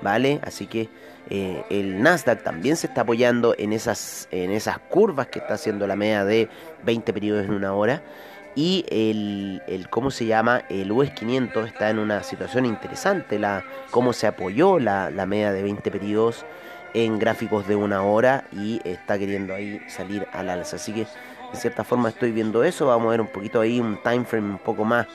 ¿vale? 0.00 0.40
Así 0.42 0.66
que 0.66 0.88
eh, 1.30 1.64
el 1.70 2.02
Nasdaq 2.02 2.42
también 2.42 2.76
se 2.76 2.86
está 2.86 3.02
apoyando 3.02 3.54
en 3.58 3.72
esas, 3.72 4.28
en 4.30 4.50
esas 4.50 4.78
curvas 4.78 5.28
que 5.28 5.38
está 5.38 5.54
haciendo 5.54 5.86
la 5.86 5.96
media 5.96 6.24
de 6.24 6.48
20 6.84 7.12
periodos 7.12 7.44
en 7.44 7.52
una 7.52 7.74
hora. 7.74 8.02
Y 8.56 8.84
el, 8.88 9.62
el, 9.66 9.88
¿cómo 9.88 10.10
se 10.10 10.26
llama? 10.26 10.62
El 10.68 10.92
US 10.92 11.10
500 11.10 11.66
está 11.66 11.90
en 11.90 11.98
una 11.98 12.22
situación 12.22 12.66
interesante, 12.66 13.38
la, 13.38 13.64
cómo 13.90 14.12
se 14.12 14.28
apoyó 14.28 14.78
la, 14.78 15.10
la 15.10 15.26
media 15.26 15.52
de 15.52 15.62
20 15.62 15.90
periodos 15.90 16.46
en 16.94 17.18
gráficos 17.18 17.66
de 17.66 17.74
una 17.74 18.02
hora 18.02 18.44
y 18.52 18.80
está 18.84 19.18
queriendo 19.18 19.54
ahí 19.54 19.80
salir 19.88 20.26
al 20.32 20.48
alza. 20.48 20.76
Así 20.76 20.92
que 20.92 21.00
de 21.00 21.60
cierta 21.60 21.84
forma 21.84 22.08
estoy 22.08 22.30
viendo 22.30 22.62
eso. 22.62 22.86
Vamos 22.86 23.08
a 23.08 23.10
ver 23.10 23.20
un 23.20 23.26
poquito 23.26 23.60
ahí 23.60 23.80
un 23.80 24.00
time 24.02 24.24
frame 24.24 24.50
un 24.50 24.58
poco 24.58 24.84
más, 24.84 25.06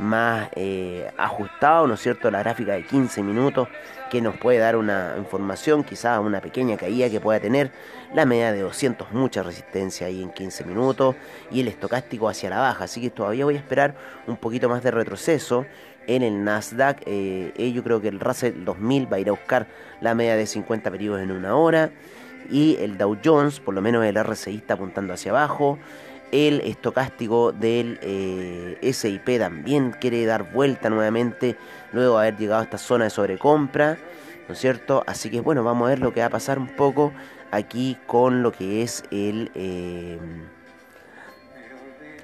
más 0.00 0.48
eh, 0.56 1.10
ajustado, 1.18 1.86
¿no 1.86 1.94
es 1.94 2.00
cierto? 2.00 2.30
La 2.30 2.40
gráfica 2.40 2.72
de 2.72 2.84
15 2.84 3.22
minutos 3.22 3.68
que 4.10 4.20
nos 4.20 4.36
puede 4.38 4.58
dar 4.58 4.76
una 4.76 5.14
información, 5.18 5.84
quizás 5.84 6.18
una 6.18 6.40
pequeña 6.40 6.76
caída 6.76 7.08
que 7.10 7.20
pueda 7.20 7.38
tener. 7.38 7.70
La 8.14 8.24
media 8.24 8.52
de 8.52 8.60
200, 8.62 9.12
mucha 9.12 9.42
resistencia 9.42 10.06
ahí 10.08 10.22
en 10.22 10.30
15 10.30 10.64
minutos 10.64 11.14
y 11.50 11.60
el 11.60 11.68
estocástico 11.68 12.28
hacia 12.28 12.50
la 12.50 12.58
baja. 12.58 12.84
Así 12.84 13.00
que 13.00 13.10
todavía 13.10 13.44
voy 13.44 13.54
a 13.54 13.58
esperar 13.58 13.94
un 14.26 14.36
poquito 14.36 14.68
más 14.68 14.82
de 14.82 14.90
retroceso 14.90 15.66
en 16.06 16.22
el 16.22 16.42
Nasdaq. 16.42 17.02
Eh, 17.06 17.52
eh, 17.56 17.72
yo 17.72 17.84
creo 17.84 18.00
que 18.00 18.08
el 18.08 18.18
Russell 18.18 18.64
2000 18.64 19.12
va 19.12 19.18
a 19.18 19.20
ir 19.20 19.28
a 19.28 19.32
buscar 19.32 19.68
la 20.00 20.14
media 20.14 20.34
de 20.34 20.46
50 20.46 20.90
periodos 20.90 21.20
en 21.20 21.30
una 21.30 21.54
hora 21.54 21.90
y 22.50 22.76
el 22.80 22.98
Dow 22.98 23.16
Jones, 23.24 23.60
por 23.60 23.74
lo 23.74 23.80
menos 23.80 24.04
el 24.04 24.16
RSI 24.16 24.56
está 24.56 24.74
apuntando 24.74 25.12
hacia 25.12 25.30
abajo. 25.30 25.78
El 26.32 26.60
estocástico 26.60 27.52
del 27.52 27.98
eh, 28.02 28.92
SIP 28.92 29.38
también 29.38 29.92
quiere 29.92 30.24
dar 30.26 30.52
vuelta 30.52 30.90
nuevamente 30.90 31.56
luego 31.92 32.18
de 32.18 32.28
haber 32.28 32.40
llegado 32.40 32.60
a 32.60 32.64
esta 32.64 32.78
zona 32.78 33.04
de 33.04 33.10
sobrecompra, 33.10 33.98
¿no 34.46 34.54
es 34.54 34.60
cierto? 34.60 35.02
Así 35.06 35.30
que 35.30 35.40
bueno, 35.40 35.64
vamos 35.64 35.86
a 35.86 35.90
ver 35.90 35.98
lo 35.98 36.12
que 36.12 36.20
va 36.20 36.26
a 36.26 36.30
pasar 36.30 36.58
un 36.58 36.68
poco 36.76 37.12
aquí 37.50 37.96
con 38.06 38.42
lo 38.42 38.52
que 38.52 38.82
es 38.82 39.02
el, 39.10 39.50
eh, 39.54 40.18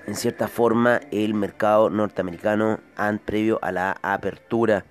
en 0.06 0.14
cierta 0.14 0.46
forma, 0.46 1.00
el 1.10 1.34
mercado 1.34 1.90
norteamericano 1.90 2.78
previo 3.24 3.58
a 3.62 3.72
la 3.72 3.96
apertura 4.02 4.84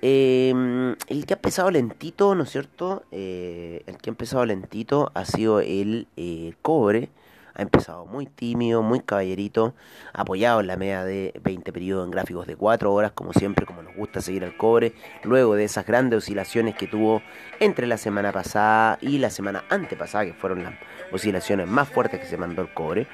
Em, 0.00 0.94
el 1.08 1.26
que 1.26 1.34
ha 1.34 1.36
empezado 1.36 1.70
lentito, 1.72 2.34
¿no 2.36 2.44
es 2.44 2.50
cierto? 2.50 3.04
Eh, 3.10 3.82
el 3.86 3.96
que 3.98 4.10
ha 4.10 4.12
empezado 4.12 4.46
lentito 4.46 5.10
ha 5.14 5.24
sido 5.24 5.60
el 5.60 6.06
eh, 6.16 6.54
cobre. 6.62 7.10
Ha 7.58 7.62
empezado 7.62 8.06
muy 8.06 8.26
tímido, 8.26 8.82
muy 8.82 9.00
caballerito, 9.00 9.74
apoyado 10.12 10.60
en 10.60 10.68
la 10.68 10.76
media 10.76 11.04
de 11.04 11.34
20 11.42 11.72
periodos 11.72 12.04
en 12.04 12.12
gráficos 12.12 12.46
de 12.46 12.54
4 12.54 12.92
horas, 12.92 13.10
como 13.10 13.32
siempre, 13.32 13.66
como 13.66 13.82
nos 13.82 13.96
gusta 13.96 14.20
seguir 14.20 14.44
al 14.44 14.56
cobre, 14.56 14.92
luego 15.24 15.56
de 15.56 15.64
esas 15.64 15.84
grandes 15.84 16.18
oscilaciones 16.18 16.76
que 16.76 16.86
tuvo 16.86 17.20
entre 17.58 17.88
la 17.88 17.98
semana 17.98 18.30
pasada 18.30 18.98
y 19.00 19.18
la 19.18 19.30
semana 19.30 19.64
antepasada, 19.70 20.24
que 20.24 20.34
fueron 20.34 20.62
las 20.62 20.74
oscilaciones 21.10 21.66
más 21.66 21.88
fuertes 21.88 22.20
que 22.20 22.26
se 22.26 22.36
mandó 22.36 22.62
el 22.62 22.72
cobre. 22.72 23.08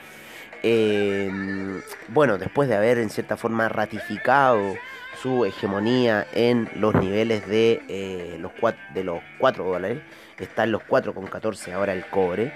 Em, 0.63 1.81
bueno, 2.09 2.37
después 2.37 2.69
de 2.69 2.77
haber 2.77 2.99
en 2.99 3.09
cierta 3.09 3.39
forma 3.39 3.71
ratificado 3.71 4.75
su 5.23 5.47
hegemonía 5.47 6.27
en 6.35 6.69
los 6.77 6.95
niveles 6.95 7.47
de, 7.47 7.83
eh, 7.89 8.37
los, 8.41 8.53
4, 8.61 8.81
de 8.93 9.05
los 9.05 9.23
4 9.39 9.65
dólares. 9.65 10.03
Está 10.39 10.67
los 10.67 10.83
4,14 10.83 11.73
ahora 11.73 11.95
el 11.95 12.05
cobre. 12.07 12.53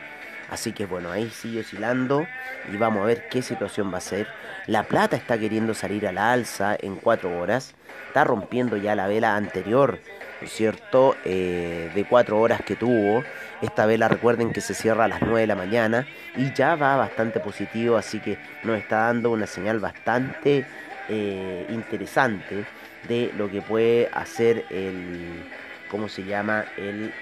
Así 0.49 0.73
que 0.73 0.87
bueno, 0.87 1.11
ahí 1.11 1.29
sigue 1.31 1.61
oscilando 1.61 2.27
y 2.73 2.77
vamos 2.77 3.03
a 3.03 3.07
ver 3.07 3.29
qué 3.29 3.43
situación 3.43 3.93
va 3.93 3.99
a 3.99 4.03
ser. 4.03 4.27
La 4.67 4.85
plata 4.85 5.17
está 5.17 5.39
queriendo 5.39 5.75
salir 5.75 6.07
a 6.07 6.13
la 6.13 6.33
alza 6.33 6.77
en 6.81 6.97
4 6.97 7.39
horas. 7.39 7.75
Está 8.07 8.25
rompiendo 8.25 8.77
ya 8.77 8.95
la 8.95 9.07
vela 9.07 9.37
anterior, 9.37 9.99
¿no 10.41 10.47
es 10.47 10.53
cierto? 10.53 11.17
Eh, 11.25 11.91
de 11.95 12.05
4 12.05 12.41
horas 12.41 12.63
que 12.63 12.77
tuvo. 12.77 13.23
Esta 13.61 13.87
vela 13.87 14.09
recuerden 14.09 14.53
que 14.53 14.61
se 14.61 14.75
cierra 14.75 15.05
a 15.05 15.09
las 15.09 15.21
9 15.21 15.41
de 15.41 15.47
la 15.47 15.57
mañana 15.57 16.07
y 16.37 16.53
ya 16.55 16.77
va 16.77 16.97
bastante 16.97 17.41
positivo, 17.41 17.97
así 17.97 18.21
que 18.21 18.39
nos 18.63 18.79
está 18.79 19.07
dando 19.07 19.31
una 19.31 19.47
señal 19.47 19.81
bastante 19.81 20.65
eh, 21.09 21.67
interesante 21.69 22.65
de 23.09 23.33
lo 23.37 23.51
que 23.51 23.63
puede 23.63 24.09
hacer 24.13 24.65
el, 24.71 25.45
¿cómo 25.91 26.09
se 26.09 26.25
llama? 26.25 26.67
El, 26.77 27.13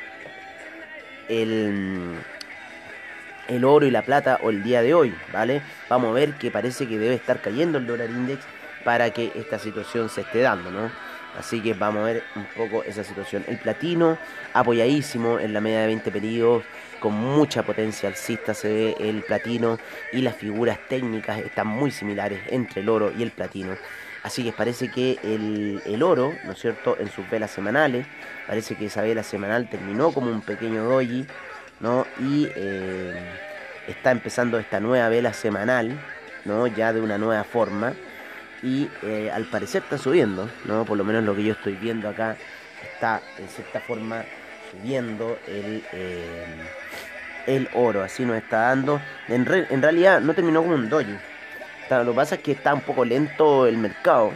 el, 1.29 2.17
el 3.49 3.65
oro 3.65 3.87
y 3.87 3.91
la 3.91 4.03
plata 4.03 4.39
o 4.43 4.51
el 4.51 4.63
día 4.63 4.83
de 4.83 4.95
hoy, 4.95 5.15
¿vale? 5.33 5.63
Vamos 5.89 6.11
a 6.11 6.13
ver 6.15 6.35
que 6.35 6.51
parece 6.51 6.87
que 6.87 6.99
debe 6.99 7.15
estar 7.15 7.41
cayendo 7.41 7.79
el 7.79 7.87
dólar 7.87 8.11
index 8.11 8.45
para 8.85 9.11
que 9.11 9.33
esta 9.35 9.59
situación 9.59 10.09
se 10.09 10.23
esté 10.23 10.41
dando, 10.41 10.71
¿no? 10.71 10.91
Así 11.39 11.61
que 11.61 11.75
vamos 11.75 12.03
a 12.03 12.07
ver 12.07 12.23
un 12.35 12.47
poco 12.57 12.83
esa 12.85 13.05
situación. 13.05 13.45
El 13.47 13.59
platino 13.59 14.17
apoyadísimo 14.55 15.39
en 15.39 15.53
la 15.53 15.61
media 15.61 15.81
de 15.81 15.87
20 15.89 16.11
periodos, 16.11 16.65
con 17.01 17.15
mucha 17.15 17.63
potencia 17.63 18.09
alcista 18.09 18.55
se 18.55 18.69
ve 18.69 18.97
el 18.99 19.23
platino 19.23 19.79
y 20.13 20.23
las 20.23 20.35
figuras 20.35 20.79
técnicas 20.89 21.39
están 21.39 21.67
muy 21.67 21.91
similares 21.91 22.41
entre 22.49 22.81
el 22.81 22.89
oro 22.89 23.13
y 23.17 23.23
el 23.23 23.33
platino. 23.33 23.77
Así 24.23 24.43
que 24.43 24.51
parece 24.51 24.91
que 24.91 25.19
el, 25.23 26.03
oro, 26.03 26.35
¿no 26.45 26.53
es 26.53 26.59
cierto?, 26.59 26.97
en 26.99 27.09
sus 27.11 27.29
velas 27.31 27.51
semanales, 27.51 28.07
parece 28.47 28.75
que 28.75 28.87
esa 28.87 29.03
vela 29.03 29.23
semanal 29.23 29.69
terminó 29.69 30.11
como 30.11 30.33
un 30.33 30.41
pequeño 30.41 30.83
doji, 30.83 31.27
¿no? 31.81 32.07
Y 32.21 32.49
eh, 32.55 33.15
está 33.87 34.11
empezando 34.11 34.59
esta 34.59 34.81
nueva 34.81 35.09
vela 35.09 35.33
semanal, 35.33 35.99
¿no? 36.45 36.67
Ya 36.67 36.93
de 36.93 37.01
una 37.01 37.19
nueva 37.19 37.45
forma 37.45 37.95
y 38.63 38.89
eh, 39.03 39.31
al 39.33 39.45
parecer 39.45 39.83
está 39.83 39.99
subiendo, 39.99 40.49
¿no? 40.65 40.85
Por 40.85 40.97
lo 40.97 41.05
menos 41.05 41.25
lo 41.25 41.35
que 41.35 41.45
yo 41.45 41.53
estoy 41.53 41.75
viendo 41.75 42.09
acá 42.09 42.37
está 42.83 43.21
en 43.39 43.49
cierta 43.49 43.81
forma 43.81 44.25
subiendo 44.71 45.39
el, 45.47 45.85
eh, 45.93 46.45
el 47.47 47.69
oro, 47.75 48.03
así 48.03 48.25
nos 48.25 48.37
está 48.37 48.69
dando. 48.69 49.01
En, 49.29 49.47
en, 49.71 49.83
realidad 49.83 50.21
no 50.21 50.35
terminó 50.35 50.63
como 50.63 50.75
un 50.75 50.89
doji. 50.89 51.17
Lo 51.89 52.07
que 52.07 52.17
pasa 52.17 52.35
es 52.37 52.41
que 52.41 52.53
está 52.53 52.75
un 52.75 52.81
poco 52.81 53.05
lento 53.05 53.67
el 53.67 53.79
mercado, 53.79 54.33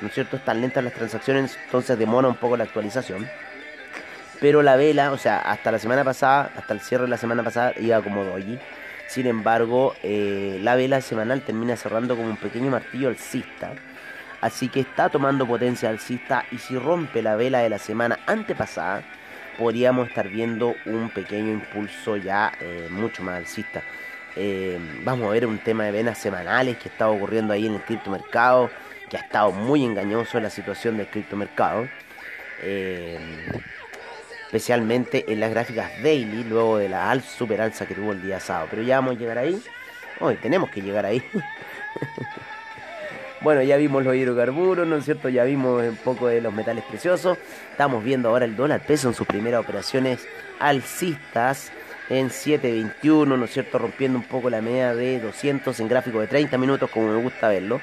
¿no 0.00 0.08
es 0.08 0.14
cierto? 0.14 0.36
Están 0.36 0.62
lentas 0.62 0.82
las 0.82 0.94
transacciones, 0.94 1.58
entonces 1.66 1.98
demora 1.98 2.28
un 2.28 2.36
poco 2.36 2.56
la 2.56 2.64
actualización. 2.64 3.28
Pero 4.40 4.62
la 4.62 4.76
vela, 4.76 5.12
o 5.12 5.18
sea, 5.18 5.38
hasta 5.38 5.72
la 5.72 5.78
semana 5.78 6.04
pasada, 6.04 6.52
hasta 6.56 6.74
el 6.74 6.80
cierre 6.80 7.04
de 7.04 7.10
la 7.10 7.16
semana 7.16 7.42
pasada, 7.42 7.72
iba 7.78 8.00
como 8.02 8.24
doji. 8.24 8.58
Sin 9.08 9.26
embargo, 9.26 9.94
eh, 10.02 10.58
la 10.62 10.74
vela 10.74 11.00
semanal 11.00 11.42
termina 11.42 11.76
cerrando 11.76 12.16
como 12.16 12.28
un 12.28 12.36
pequeño 12.36 12.70
martillo 12.70 13.08
alcista. 13.08 13.72
Así 14.40 14.68
que 14.68 14.80
está 14.80 15.08
tomando 15.08 15.46
potencia 15.46 15.88
alcista 15.88 16.44
y 16.50 16.58
si 16.58 16.76
rompe 16.78 17.22
la 17.22 17.36
vela 17.36 17.60
de 17.60 17.70
la 17.70 17.78
semana 17.78 18.18
antepasada, 18.26 19.02
podríamos 19.58 20.08
estar 20.08 20.28
viendo 20.28 20.74
un 20.84 21.08
pequeño 21.10 21.52
impulso 21.52 22.16
ya 22.16 22.52
eh, 22.60 22.88
mucho 22.90 23.22
más 23.22 23.38
alcista. 23.38 23.82
Eh, 24.36 24.78
vamos 25.02 25.28
a 25.28 25.30
ver 25.30 25.46
un 25.46 25.58
tema 25.58 25.84
de 25.84 25.92
venas 25.92 26.18
semanales 26.18 26.76
que 26.76 26.88
está 26.88 27.08
ocurriendo 27.08 27.54
ahí 27.54 27.66
en 27.66 27.74
el 27.74 27.80
criptomercado, 27.80 28.70
que 29.08 29.16
ha 29.16 29.20
estado 29.20 29.50
muy 29.50 29.84
engañoso 29.84 30.38
la 30.40 30.50
situación 30.50 30.98
del 30.98 31.06
criptomercado. 31.06 31.88
Eh, 32.62 33.18
especialmente 34.46 35.24
en 35.28 35.40
las 35.40 35.50
gráficas 35.50 35.90
daily, 36.02 36.44
luego 36.44 36.78
de 36.78 36.88
la 36.88 37.20
super 37.20 37.60
alza 37.60 37.86
que 37.86 37.94
tuvo 37.94 38.12
el 38.12 38.22
día 38.22 38.40
sábado. 38.40 38.68
Pero 38.70 38.82
ya 38.82 38.96
vamos 38.96 39.16
a 39.16 39.18
llegar 39.18 39.38
ahí. 39.38 39.60
Hoy 40.20 40.36
tenemos 40.36 40.70
que 40.70 40.80
llegar 40.80 41.04
ahí. 41.04 41.22
Bueno, 43.42 43.62
ya 43.62 43.76
vimos 43.76 44.02
los 44.02 44.16
hidrocarburos, 44.16 44.86
¿no 44.88 44.96
es 44.96 45.04
cierto? 45.04 45.28
Ya 45.28 45.44
vimos 45.44 45.82
un 45.82 45.96
poco 45.96 46.26
de 46.26 46.40
los 46.40 46.52
metales 46.52 46.82
preciosos. 46.84 47.36
Estamos 47.70 48.02
viendo 48.02 48.30
ahora 48.30 48.46
el 48.46 48.56
dólar 48.56 48.80
peso 48.80 49.08
en 49.08 49.14
sus 49.14 49.26
primeras 49.26 49.60
operaciones 49.60 50.26
alcistas 50.58 51.70
en 52.08 52.30
7.21, 52.30 53.38
¿no 53.38 53.44
es 53.44 53.52
cierto? 53.52 53.78
Rompiendo 53.78 54.18
un 54.18 54.24
poco 54.24 54.48
la 54.48 54.62
media 54.62 54.94
de 54.94 55.20
200 55.20 55.78
en 55.78 55.88
gráfico 55.88 56.20
de 56.20 56.26
30 56.28 56.56
minutos, 56.56 56.90
como 56.90 57.08
me 57.08 57.22
gusta 57.22 57.48
verlo. 57.48 57.80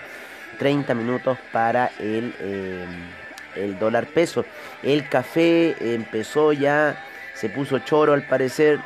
30 0.58 0.94
minutos 0.96 1.38
para 1.52 1.92
el, 2.00 2.34
eh, 2.40 2.86
el 3.56 3.80
dólar 3.80 4.08
peso. 4.08 4.46
El 4.82 5.08
café 5.10 5.76
empezó 5.80 6.54
ya, 6.54 7.04
se 7.34 7.50
puso 7.50 7.80
choro 7.80 8.14
al 8.14 8.24
parecer. 8.24 8.80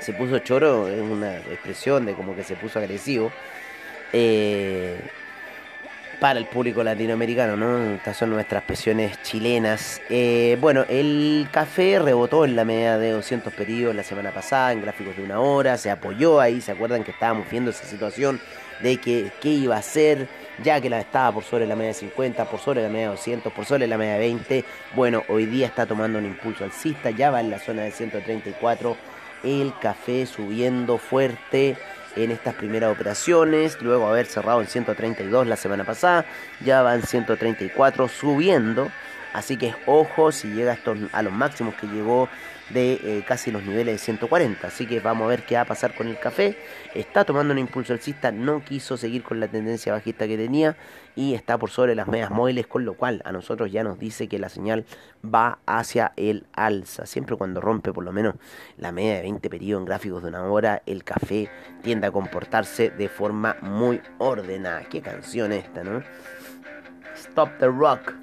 Se 0.00 0.12
puso 0.12 0.38
choro, 0.40 0.88
es 0.88 1.00
una 1.00 1.38
expresión 1.38 2.04
de 2.06 2.14
como 2.14 2.34
que 2.34 2.42
se 2.42 2.56
puso 2.56 2.78
agresivo. 2.78 3.30
Eh, 4.12 4.98
para 6.22 6.38
el 6.38 6.46
público 6.46 6.84
latinoamericano, 6.84 7.56
¿no? 7.56 7.94
Estas 7.96 8.16
son 8.16 8.30
nuestras 8.30 8.62
presiones 8.62 9.20
chilenas. 9.22 10.00
Eh, 10.08 10.56
bueno, 10.60 10.84
el 10.88 11.48
café 11.50 11.98
rebotó 11.98 12.44
en 12.44 12.54
la 12.54 12.64
media 12.64 12.96
de 12.96 13.10
200 13.10 13.52
periodos 13.52 13.96
la 13.96 14.04
semana 14.04 14.30
pasada, 14.30 14.70
en 14.70 14.82
gráficos 14.82 15.16
de 15.16 15.24
una 15.24 15.40
hora, 15.40 15.76
se 15.76 15.90
apoyó 15.90 16.40
ahí, 16.40 16.60
¿se 16.60 16.70
acuerdan 16.70 17.02
que 17.02 17.10
estábamos 17.10 17.50
viendo 17.50 17.72
esa 17.72 17.84
situación 17.86 18.40
de 18.84 18.98
que 18.98 19.32
qué 19.40 19.48
iba 19.48 19.74
a 19.74 19.80
hacer? 19.80 20.28
Ya 20.62 20.80
que 20.80 20.88
la 20.88 21.00
estaba 21.00 21.32
por 21.32 21.44
sobre 21.44 21.66
la 21.66 21.74
media 21.74 21.88
de 21.88 21.94
50, 21.94 22.44
por 22.44 22.60
sobre 22.60 22.82
la 22.82 22.88
media 22.88 23.06
de 23.06 23.16
200, 23.16 23.52
por 23.52 23.64
sobre 23.64 23.86
la 23.86 23.98
media 23.98 24.14
de 24.14 24.18
20. 24.20 24.64
Bueno, 24.94 25.22
hoy 25.28 25.46
día 25.46 25.66
está 25.66 25.86
tomando 25.86 26.18
un 26.18 26.26
impulso 26.26 26.62
alcista, 26.62 27.10
ya 27.10 27.30
va 27.30 27.40
en 27.40 27.50
la 27.50 27.58
zona 27.58 27.82
de 27.82 27.90
134. 27.90 28.96
El 29.42 29.72
café 29.80 30.24
subiendo 30.24 30.98
fuerte 30.98 31.76
en 32.14 32.30
estas 32.30 32.54
primeras 32.54 32.92
operaciones, 32.92 33.80
luego 33.80 34.06
haber 34.06 34.26
cerrado 34.26 34.60
en 34.60 34.68
132 34.68 35.46
la 35.46 35.56
semana 35.56 35.84
pasada, 35.84 36.26
ya 36.64 36.82
va 36.82 36.94
en 36.94 37.02
134 37.02 38.06
subiendo, 38.08 38.90
así 39.32 39.56
que 39.56 39.74
ojo 39.86 40.30
si 40.30 40.48
llega 40.48 40.72
a, 40.74 41.18
a 41.18 41.22
los 41.22 41.32
máximos 41.32 41.74
que 41.74 41.86
llegó 41.88 42.28
de 42.70 42.92
eh, 42.92 43.24
casi 43.26 43.50
los 43.50 43.62
niveles 43.64 43.94
de 43.94 43.98
140. 43.98 44.66
Así 44.66 44.86
que 44.86 45.00
vamos 45.00 45.26
a 45.26 45.28
ver 45.28 45.44
qué 45.44 45.56
va 45.56 45.62
a 45.62 45.66
pasar 45.66 45.94
con 45.94 46.08
el 46.08 46.18
café. 46.18 46.56
Está 46.94 47.24
tomando 47.24 47.52
un 47.52 47.58
impulso 47.58 47.92
alcista, 47.92 48.32
no 48.32 48.64
quiso 48.64 48.96
seguir 48.96 49.22
con 49.22 49.40
la 49.40 49.48
tendencia 49.48 49.92
bajista 49.92 50.26
que 50.26 50.36
tenía 50.36 50.76
y 51.14 51.34
está 51.34 51.58
por 51.58 51.70
sobre 51.70 51.94
las 51.94 52.08
medias 52.08 52.30
móviles, 52.30 52.66
con 52.66 52.84
lo 52.84 52.94
cual 52.94 53.22
a 53.24 53.32
nosotros 53.32 53.70
ya 53.70 53.84
nos 53.84 53.98
dice 53.98 54.28
que 54.28 54.38
la 54.38 54.48
señal 54.48 54.84
va 55.22 55.58
hacia 55.66 56.12
el 56.16 56.46
alza. 56.52 57.06
Siempre 57.06 57.36
cuando 57.36 57.60
rompe 57.60 57.92
por 57.92 58.04
lo 58.04 58.12
menos 58.12 58.36
la 58.78 58.92
media 58.92 59.16
de 59.16 59.22
20 59.22 59.50
periodos 59.50 59.82
en 59.82 59.86
gráficos 59.86 60.22
de 60.22 60.28
una 60.28 60.44
hora, 60.44 60.82
el 60.86 61.04
café 61.04 61.50
tiende 61.82 62.06
a 62.06 62.10
comportarse 62.10 62.90
de 62.90 63.08
forma 63.08 63.56
muy 63.60 64.00
ordenada. 64.18 64.84
Qué 64.84 65.02
canción 65.02 65.52
esta, 65.52 65.84
¿no? 65.84 66.02
Stop 67.14 67.58
the 67.58 67.66
Rock 67.66 68.14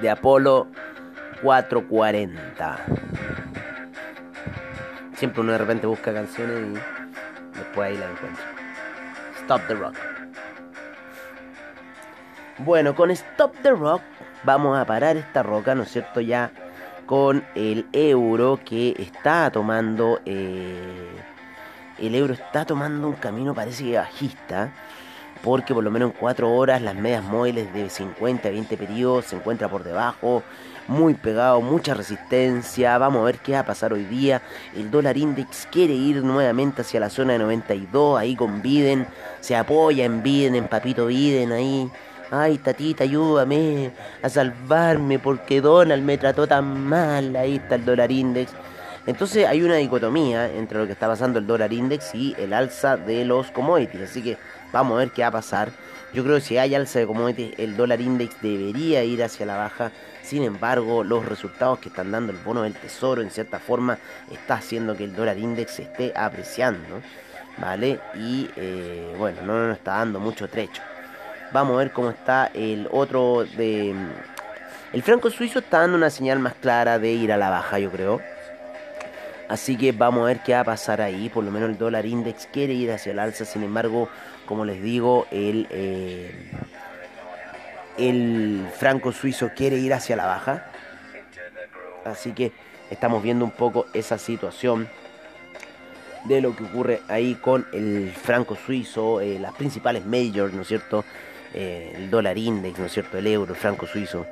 de 0.00 0.10
Apolo 0.10 0.68
440. 1.44 2.78
Siempre 5.14 5.42
uno 5.42 5.52
de 5.52 5.58
repente 5.58 5.86
busca 5.86 6.14
canciones 6.14 6.58
y 6.58 7.58
después 7.58 7.90
ahí 7.90 7.98
la 7.98 8.10
encuentra. 8.10 8.44
Stop 9.42 9.60
the 9.68 9.74
Rock. 9.74 9.94
Bueno, 12.58 12.94
con 12.94 13.10
Stop 13.10 13.54
the 13.62 13.72
Rock 13.72 14.00
vamos 14.44 14.78
a 14.78 14.86
parar 14.86 15.18
esta 15.18 15.42
roca, 15.42 15.74
¿no 15.74 15.82
es 15.82 15.90
cierto? 15.90 16.22
Ya 16.22 16.50
con 17.04 17.44
el 17.54 17.86
euro 17.92 18.58
que 18.64 18.94
está 18.98 19.50
tomando... 19.50 20.20
Eh, 20.24 21.10
el 21.98 22.14
euro 22.14 22.32
está 22.32 22.64
tomando 22.64 23.06
un 23.06 23.14
camino 23.14 23.54
parece 23.54 23.84
que 23.84 23.98
bajista 23.98 24.72
porque 25.44 25.74
por 25.74 25.84
lo 25.84 25.90
menos 25.90 26.10
en 26.10 26.16
4 26.18 26.50
horas 26.50 26.80
las 26.80 26.94
medias 26.94 27.22
móviles 27.22 27.72
de 27.74 27.90
50 27.90 28.48
a 28.48 28.50
20 28.50 28.76
periodos 28.78 29.26
se 29.26 29.36
encuentran 29.36 29.70
por 29.70 29.84
debajo, 29.84 30.42
muy 30.88 31.14
pegado, 31.14 31.60
mucha 31.60 31.94
resistencia, 31.94 32.98
vamos 32.98 33.22
a 33.22 33.24
ver 33.24 33.38
qué 33.38 33.52
va 33.52 33.60
a 33.60 33.66
pasar 33.66 33.92
hoy 33.92 34.04
día, 34.04 34.42
el 34.76 34.90
dólar 34.90 35.16
index 35.16 35.66
quiere 35.70 35.94
ir 35.94 36.22
nuevamente 36.22 36.82
hacia 36.82 37.00
la 37.00 37.10
zona 37.10 37.34
de 37.34 37.38
92, 37.40 38.18
ahí 38.18 38.36
con 38.36 38.62
Biden, 38.62 39.06
se 39.40 39.56
apoya 39.56 40.04
en 40.04 40.22
Biden, 40.22 40.54
en 40.54 40.68
Papito 40.68 41.06
Biden 41.06 41.52
ahí, 41.52 41.90
ay 42.30 42.58
tatita 42.58 43.04
ayúdame 43.04 43.92
a 44.22 44.28
salvarme 44.28 45.18
porque 45.18 45.60
Donald 45.60 46.02
me 46.02 46.18
trató 46.18 46.46
tan 46.46 46.84
mal, 46.84 47.36
ahí 47.36 47.56
está 47.56 47.76
el 47.76 47.84
dólar 47.84 48.10
index. 48.10 48.52
Entonces 49.06 49.46
hay 49.46 49.60
una 49.60 49.74
dicotomía 49.76 50.50
entre 50.50 50.78
lo 50.78 50.86
que 50.86 50.92
está 50.92 51.06
pasando 51.06 51.38
el 51.38 51.46
dólar 51.46 51.72
index 51.72 52.14
y 52.14 52.34
el 52.38 52.54
alza 52.54 52.96
de 52.96 53.26
los 53.26 53.50
commodities. 53.50 54.10
Así 54.10 54.22
que 54.22 54.38
Vamos 54.74 54.96
a 54.96 54.98
ver 54.98 55.10
qué 55.12 55.22
va 55.22 55.28
a 55.28 55.30
pasar. 55.30 55.70
Yo 56.12 56.24
creo 56.24 56.34
que 56.34 56.40
si 56.40 56.58
hay 56.58 56.74
alza 56.74 56.98
de 56.98 57.06
commodities, 57.06 57.56
el 57.58 57.76
dólar 57.76 58.00
index 58.00 58.42
debería 58.42 59.04
ir 59.04 59.22
hacia 59.22 59.46
la 59.46 59.56
baja. 59.56 59.92
Sin 60.24 60.42
embargo, 60.42 61.04
los 61.04 61.24
resultados 61.24 61.78
que 61.78 61.90
están 61.90 62.10
dando 62.10 62.32
el 62.32 62.38
bono 62.38 62.62
del 62.62 62.74
tesoro, 62.74 63.22
en 63.22 63.30
cierta 63.30 63.60
forma, 63.60 63.98
está 64.32 64.54
haciendo 64.54 64.96
que 64.96 65.04
el 65.04 65.14
dólar 65.14 65.38
index 65.38 65.74
se 65.74 65.82
esté 65.82 66.12
apreciando. 66.16 67.00
¿Vale? 67.56 68.00
Y 68.16 68.50
eh, 68.56 69.14
bueno, 69.16 69.42
no 69.42 69.68
nos 69.68 69.76
está 69.76 69.98
dando 69.98 70.18
mucho 70.18 70.48
trecho. 70.48 70.82
Vamos 71.52 71.74
a 71.74 71.78
ver 71.78 71.92
cómo 71.92 72.10
está 72.10 72.50
el 72.52 72.88
otro 72.90 73.44
de... 73.56 73.94
El 74.92 75.02
franco 75.04 75.30
suizo 75.30 75.60
está 75.60 75.78
dando 75.78 75.96
una 75.96 76.10
señal 76.10 76.40
más 76.40 76.54
clara 76.54 76.98
de 76.98 77.12
ir 77.12 77.30
a 77.30 77.36
la 77.36 77.48
baja, 77.48 77.78
yo 77.78 77.92
creo. 77.92 78.20
Así 79.48 79.76
que 79.76 79.92
vamos 79.92 80.22
a 80.22 80.26
ver 80.26 80.40
qué 80.42 80.54
va 80.54 80.60
a 80.60 80.64
pasar 80.64 81.00
ahí. 81.00 81.28
Por 81.28 81.44
lo 81.44 81.52
menos 81.52 81.70
el 81.70 81.78
dólar 81.78 82.06
index 82.06 82.48
quiere 82.52 82.72
ir 82.72 82.90
hacia 82.90 83.12
el 83.12 83.20
alza. 83.20 83.44
Sin 83.44 83.62
embargo, 83.62 84.08
como 84.46 84.64
les 84.64 84.82
digo, 84.82 85.26
el, 85.30 85.66
eh, 85.70 86.50
el 87.98 88.66
franco 88.76 89.12
suizo 89.12 89.50
quiere 89.56 89.76
ir 89.76 89.94
hacia 89.94 90.16
la 90.16 90.26
baja. 90.26 90.66
Así 92.04 92.32
que 92.32 92.52
estamos 92.90 93.22
viendo 93.22 93.44
un 93.44 93.50
poco 93.50 93.86
esa 93.94 94.18
situación 94.18 94.88
de 96.24 96.40
lo 96.40 96.54
que 96.56 96.64
ocurre 96.64 97.00
ahí 97.08 97.34
con 97.34 97.66
el 97.72 98.10
franco 98.10 98.56
suizo, 98.56 99.20
eh, 99.20 99.38
las 99.38 99.52
principales 99.54 100.04
majors, 100.04 100.52
¿no 100.52 100.62
es 100.62 100.68
cierto? 100.68 101.04
Eh, 101.54 101.92
el 101.96 102.10
dólar 102.10 102.36
index, 102.36 102.78
¿no 102.78 102.86
es 102.86 102.92
cierto? 102.92 103.18
El 103.18 103.26
euro, 103.26 103.54
el 103.54 103.58
franco 103.58 103.86
suizo. 103.86 104.26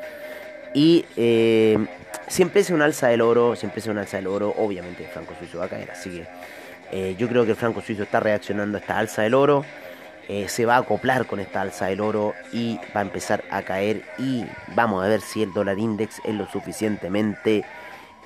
Y 0.75 1.05
si 2.29 2.43
empieza 2.43 2.75
un 2.75 2.81
alza 2.81 3.09
del 3.09 3.21
oro, 3.21 3.55
si 3.57 3.67
empieza 3.67 3.91
un 3.91 3.99
alza 3.99 4.17
del 4.17 4.27
oro, 4.27 4.55
obviamente 4.57 5.05
el 5.05 5.11
franco 5.11 5.35
suizo 5.39 5.59
va 5.59 5.67
a 5.67 5.69
caer. 5.69 5.91
Así 5.91 6.11
que 6.91 7.15
yo 7.15 7.29
creo 7.29 7.45
que 7.45 7.51
el 7.51 7.57
franco 7.57 7.83
suizo 7.83 8.05
está 8.05 8.21
reaccionando 8.21 8.79
a 8.79 8.81
esta 8.81 8.99
alza 8.99 9.23
del 9.23 9.35
oro. 9.35 9.67
Eh, 10.29 10.49
se 10.49 10.67
va 10.67 10.77
a 10.77 10.79
acoplar 10.79 11.27
con 11.27 11.41
esta 11.41 11.61
alza 11.61 11.87
del 11.87 12.01
oro 12.01 12.35
y 12.53 12.79
va 12.95 13.01
a 13.01 13.03
empezar 13.03 13.43
a 13.51 13.63
caer 13.63 14.05
y 14.19 14.45
vamos 14.75 15.05
a 15.05 15.09
ver 15.09 15.21
si 15.21 15.43
el 15.43 15.53
dólar 15.53 15.79
index 15.79 16.21
es 16.25 16.35
lo 16.35 16.47
suficientemente 16.47 17.65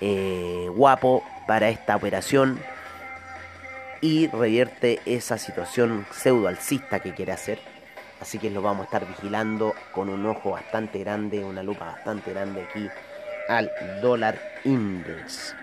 eh, 0.02 0.68
guapo 0.74 1.24
para 1.46 1.70
esta 1.70 1.96
operación 1.96 2.61
y 4.02 4.26
revierte 4.28 5.00
esa 5.06 5.38
situación 5.38 6.06
pseudo 6.12 6.48
alcista 6.48 7.00
que 7.00 7.14
quiere 7.14 7.32
hacer. 7.32 7.59
Así 8.20 8.38
que 8.38 8.50
lo 8.50 8.61
vamos 8.61 8.82
a 8.82 8.85
estar 8.85 9.06
vigilando 9.06 9.74
con 9.92 10.11
un 10.11 10.26
ojo 10.26 10.50
bastante 10.50 10.98
grande, 10.98 11.42
una 11.44 11.62
lupa 11.62 11.87
bastante 11.87 12.32
grande 12.32 12.62
aquí 12.62 12.88
al 13.48 13.70
dólar 14.02 14.38
index. 14.64 15.54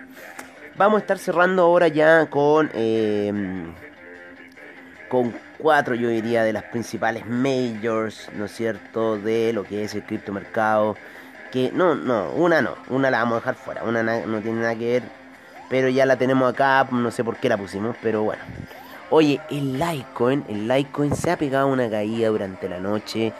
Vamos 0.76 0.98
a 0.98 1.00
estar 1.02 1.18
cerrando 1.18 1.62
ahora 1.62 1.86
ya 1.86 2.26
con... 2.26 2.70
Eh, 2.74 3.32
con 5.14 5.32
cuatro, 5.58 5.94
yo 5.94 6.08
diría, 6.08 6.42
de 6.42 6.52
las 6.52 6.64
principales 6.64 7.24
majors, 7.24 8.28
¿no 8.36 8.46
es 8.46 8.50
cierto?, 8.50 9.16
de 9.16 9.52
lo 9.52 9.62
que 9.62 9.84
es 9.84 9.94
el 9.94 10.02
criptomercado. 10.02 10.96
Que 11.52 11.70
no, 11.72 11.94
no, 11.94 12.30
una 12.32 12.60
no, 12.60 12.74
una 12.88 13.12
la 13.12 13.18
vamos 13.18 13.34
a 13.34 13.40
dejar 13.40 13.54
fuera, 13.54 13.84
una 13.84 14.02
no 14.02 14.40
tiene 14.40 14.62
nada 14.62 14.74
que 14.74 14.94
ver, 14.94 15.02
pero 15.70 15.88
ya 15.88 16.04
la 16.04 16.16
tenemos 16.16 16.52
acá, 16.52 16.88
no 16.90 17.12
sé 17.12 17.22
por 17.22 17.36
qué 17.36 17.48
la 17.48 17.56
pusimos, 17.56 17.94
pero 18.02 18.24
bueno. 18.24 18.42
Oye, 19.10 19.40
el 19.50 19.74
Litecoin, 19.78 20.44
el 20.48 20.66
Litecoin 20.66 21.14
se 21.14 21.30
ha 21.30 21.36
pegado 21.36 21.68
una 21.68 21.88
caída 21.88 22.28
durante 22.28 22.68
la 22.68 22.80
noche, 22.80 23.32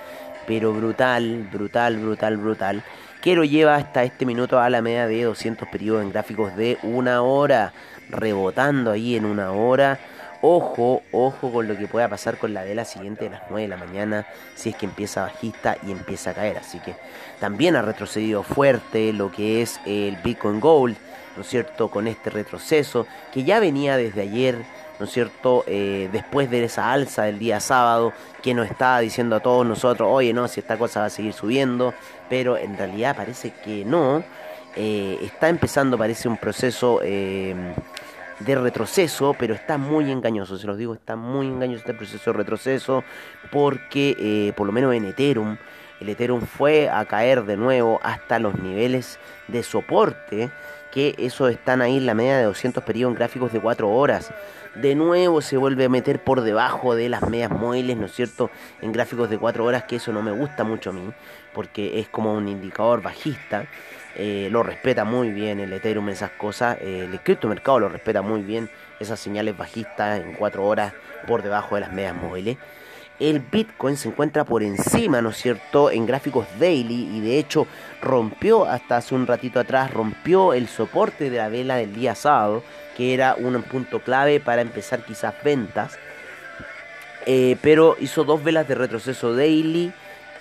pero 0.46 0.72
brutal, 0.72 1.48
brutal, 1.52 1.96
brutal, 1.96 2.36
brutal. 2.36 2.84
Que 3.20 3.34
lo 3.34 3.42
lleva 3.42 3.74
hasta 3.74 4.04
este 4.04 4.26
minuto 4.26 4.60
a 4.60 4.70
la 4.70 4.80
media 4.80 5.08
de 5.08 5.24
200 5.24 5.66
periodos 5.68 6.04
en 6.04 6.12
gráficos 6.12 6.54
de 6.54 6.78
una 6.84 7.22
hora, 7.22 7.72
rebotando 8.10 8.92
ahí 8.92 9.16
en 9.16 9.24
una 9.24 9.50
hora 9.50 9.98
Ojo, 10.46 11.00
ojo 11.10 11.50
con 11.50 11.66
lo 11.66 11.74
que 11.74 11.88
pueda 11.88 12.06
pasar 12.06 12.36
con 12.36 12.52
la 12.52 12.64
vela 12.64 12.84
siguiente 12.84 13.24
de 13.24 13.30
las 13.30 13.44
9 13.48 13.62
de 13.62 13.68
la 13.68 13.78
mañana 13.78 14.26
si 14.54 14.68
es 14.68 14.76
que 14.76 14.84
empieza 14.84 15.22
bajista 15.22 15.78
y 15.86 15.90
empieza 15.90 16.32
a 16.32 16.34
caer. 16.34 16.58
Así 16.58 16.80
que 16.80 16.94
también 17.40 17.76
ha 17.76 17.80
retrocedido 17.80 18.42
fuerte 18.42 19.14
lo 19.14 19.32
que 19.32 19.62
es 19.62 19.80
el 19.86 20.16
Bitcoin 20.16 20.60
Gold, 20.60 20.98
¿no 21.36 21.40
es 21.40 21.48
cierto? 21.48 21.88
Con 21.88 22.06
este 22.06 22.28
retroceso 22.28 23.06
que 23.32 23.44
ya 23.44 23.58
venía 23.58 23.96
desde 23.96 24.20
ayer, 24.20 24.58
¿no 24.98 25.06
es 25.06 25.12
cierto? 25.12 25.64
Eh, 25.66 26.10
después 26.12 26.50
de 26.50 26.62
esa 26.62 26.92
alza 26.92 27.22
del 27.22 27.38
día 27.38 27.58
sábado 27.58 28.12
que 28.42 28.52
nos 28.52 28.70
estaba 28.70 29.00
diciendo 29.00 29.36
a 29.36 29.40
todos 29.40 29.64
nosotros, 29.64 30.10
oye, 30.12 30.34
no, 30.34 30.46
si 30.46 30.60
esta 30.60 30.76
cosa 30.76 31.00
va 31.00 31.06
a 31.06 31.10
seguir 31.10 31.32
subiendo, 31.32 31.94
pero 32.28 32.58
en 32.58 32.76
realidad 32.76 33.16
parece 33.16 33.54
que 33.64 33.86
no. 33.86 34.22
Eh, 34.76 35.20
está 35.22 35.48
empezando, 35.48 35.96
parece 35.96 36.28
un 36.28 36.36
proceso... 36.36 37.00
Eh, 37.02 37.54
de 38.40 38.54
retroceso, 38.54 39.34
pero 39.38 39.54
está 39.54 39.78
muy 39.78 40.10
engañoso, 40.10 40.58
se 40.58 40.66
los 40.66 40.76
digo, 40.76 40.94
está 40.94 41.16
muy 41.16 41.46
engañoso 41.46 41.80
este 41.80 41.94
proceso 41.94 42.32
de 42.32 42.38
retroceso, 42.38 43.04
porque 43.50 44.16
eh, 44.18 44.52
por 44.56 44.66
lo 44.66 44.72
menos 44.72 44.94
en 44.94 45.04
Ethereum, 45.04 45.56
el 46.00 46.08
Ethereum 46.08 46.42
fue 46.42 46.90
a 46.90 47.04
caer 47.04 47.44
de 47.44 47.56
nuevo 47.56 48.00
hasta 48.02 48.38
los 48.38 48.58
niveles 48.58 49.18
de 49.48 49.62
soporte, 49.62 50.50
que 50.92 51.14
eso 51.18 51.48
están 51.48 51.82
ahí 51.82 51.96
en 51.96 52.06
la 52.06 52.14
media 52.14 52.36
de 52.38 52.44
200 52.44 52.84
periodos 52.84 53.12
en 53.12 53.18
gráficos 53.18 53.52
de 53.52 53.60
4 53.60 53.88
horas. 53.88 54.32
De 54.74 54.94
nuevo 54.94 55.40
se 55.40 55.56
vuelve 55.56 55.84
a 55.84 55.88
meter 55.88 56.22
por 56.22 56.40
debajo 56.40 56.94
de 56.94 57.08
las 57.08 57.28
medias 57.28 57.50
móviles, 57.50 57.96
¿no 57.96 58.06
es 58.06 58.12
cierto? 58.12 58.50
En 58.82 58.92
gráficos 58.92 59.30
de 59.30 59.38
4 59.38 59.64
horas, 59.64 59.84
que 59.84 59.96
eso 59.96 60.12
no 60.12 60.22
me 60.22 60.32
gusta 60.32 60.64
mucho 60.64 60.90
a 60.90 60.92
mí, 60.92 61.12
porque 61.52 62.00
es 62.00 62.08
como 62.08 62.34
un 62.34 62.48
indicador 62.48 63.00
bajista. 63.00 63.66
Eh, 64.16 64.48
lo 64.50 64.62
respeta 64.62 65.04
muy 65.04 65.30
bien 65.30 65.60
el 65.60 65.72
Ethereum, 65.72 66.08
esas 66.08 66.30
cosas. 66.30 66.78
Eh, 66.80 67.08
el 67.10 67.20
criptomercado 67.20 67.80
lo 67.80 67.88
respeta 67.88 68.22
muy 68.22 68.42
bien, 68.42 68.70
esas 69.00 69.18
señales 69.18 69.56
bajistas 69.56 70.20
en 70.20 70.34
4 70.34 70.64
horas 70.64 70.92
por 71.26 71.42
debajo 71.42 71.74
de 71.74 71.82
las 71.82 71.92
medias 71.92 72.14
móviles. 72.14 72.56
El 73.20 73.38
Bitcoin 73.38 73.96
se 73.96 74.08
encuentra 74.08 74.44
por 74.44 74.62
encima, 74.64 75.22
¿no 75.22 75.30
es 75.30 75.36
cierto?, 75.36 75.90
en 75.90 76.04
gráficos 76.04 76.46
daily 76.58 77.16
y 77.16 77.20
de 77.20 77.38
hecho 77.38 77.66
rompió 78.02 78.64
hasta 78.64 78.96
hace 78.96 79.14
un 79.14 79.28
ratito 79.28 79.60
atrás, 79.60 79.92
rompió 79.92 80.52
el 80.52 80.66
soporte 80.66 81.30
de 81.30 81.36
la 81.36 81.48
vela 81.48 81.76
del 81.76 81.94
día 81.94 82.16
sábado, 82.16 82.64
que 82.96 83.14
era 83.14 83.36
un 83.36 83.62
punto 83.62 84.00
clave 84.00 84.40
para 84.40 84.62
empezar 84.62 85.04
quizás 85.04 85.34
ventas. 85.44 85.96
Eh, 87.26 87.56
pero 87.62 87.96
hizo 88.00 88.24
dos 88.24 88.42
velas 88.42 88.66
de 88.68 88.74
retroceso 88.74 89.34
daily 89.34 89.92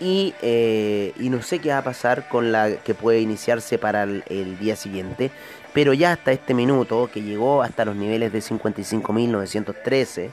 eh, 0.06 1.14
y, 1.20 1.30
no 1.30 1.42
sé 1.42 1.60
qué 1.60 1.70
va 1.70 1.80
a 1.80 1.84
pasar 1.84 2.28
con 2.28 2.52
la 2.52 2.76
que 2.78 2.94
puede 2.94 3.22
iniciarse 3.22 3.78
para 3.78 4.04
el, 4.04 4.58
día 4.60 4.76
siguiente. 4.76 5.32
Pero 5.74 5.94
ya 5.94 6.12
hasta 6.12 6.32
este 6.32 6.54
minuto, 6.54 7.10
que 7.12 7.22
llegó 7.22 7.64
hasta 7.64 7.86
los 7.86 7.96
niveles 7.96 8.32
de 8.32 8.40
55.913, 8.40 10.30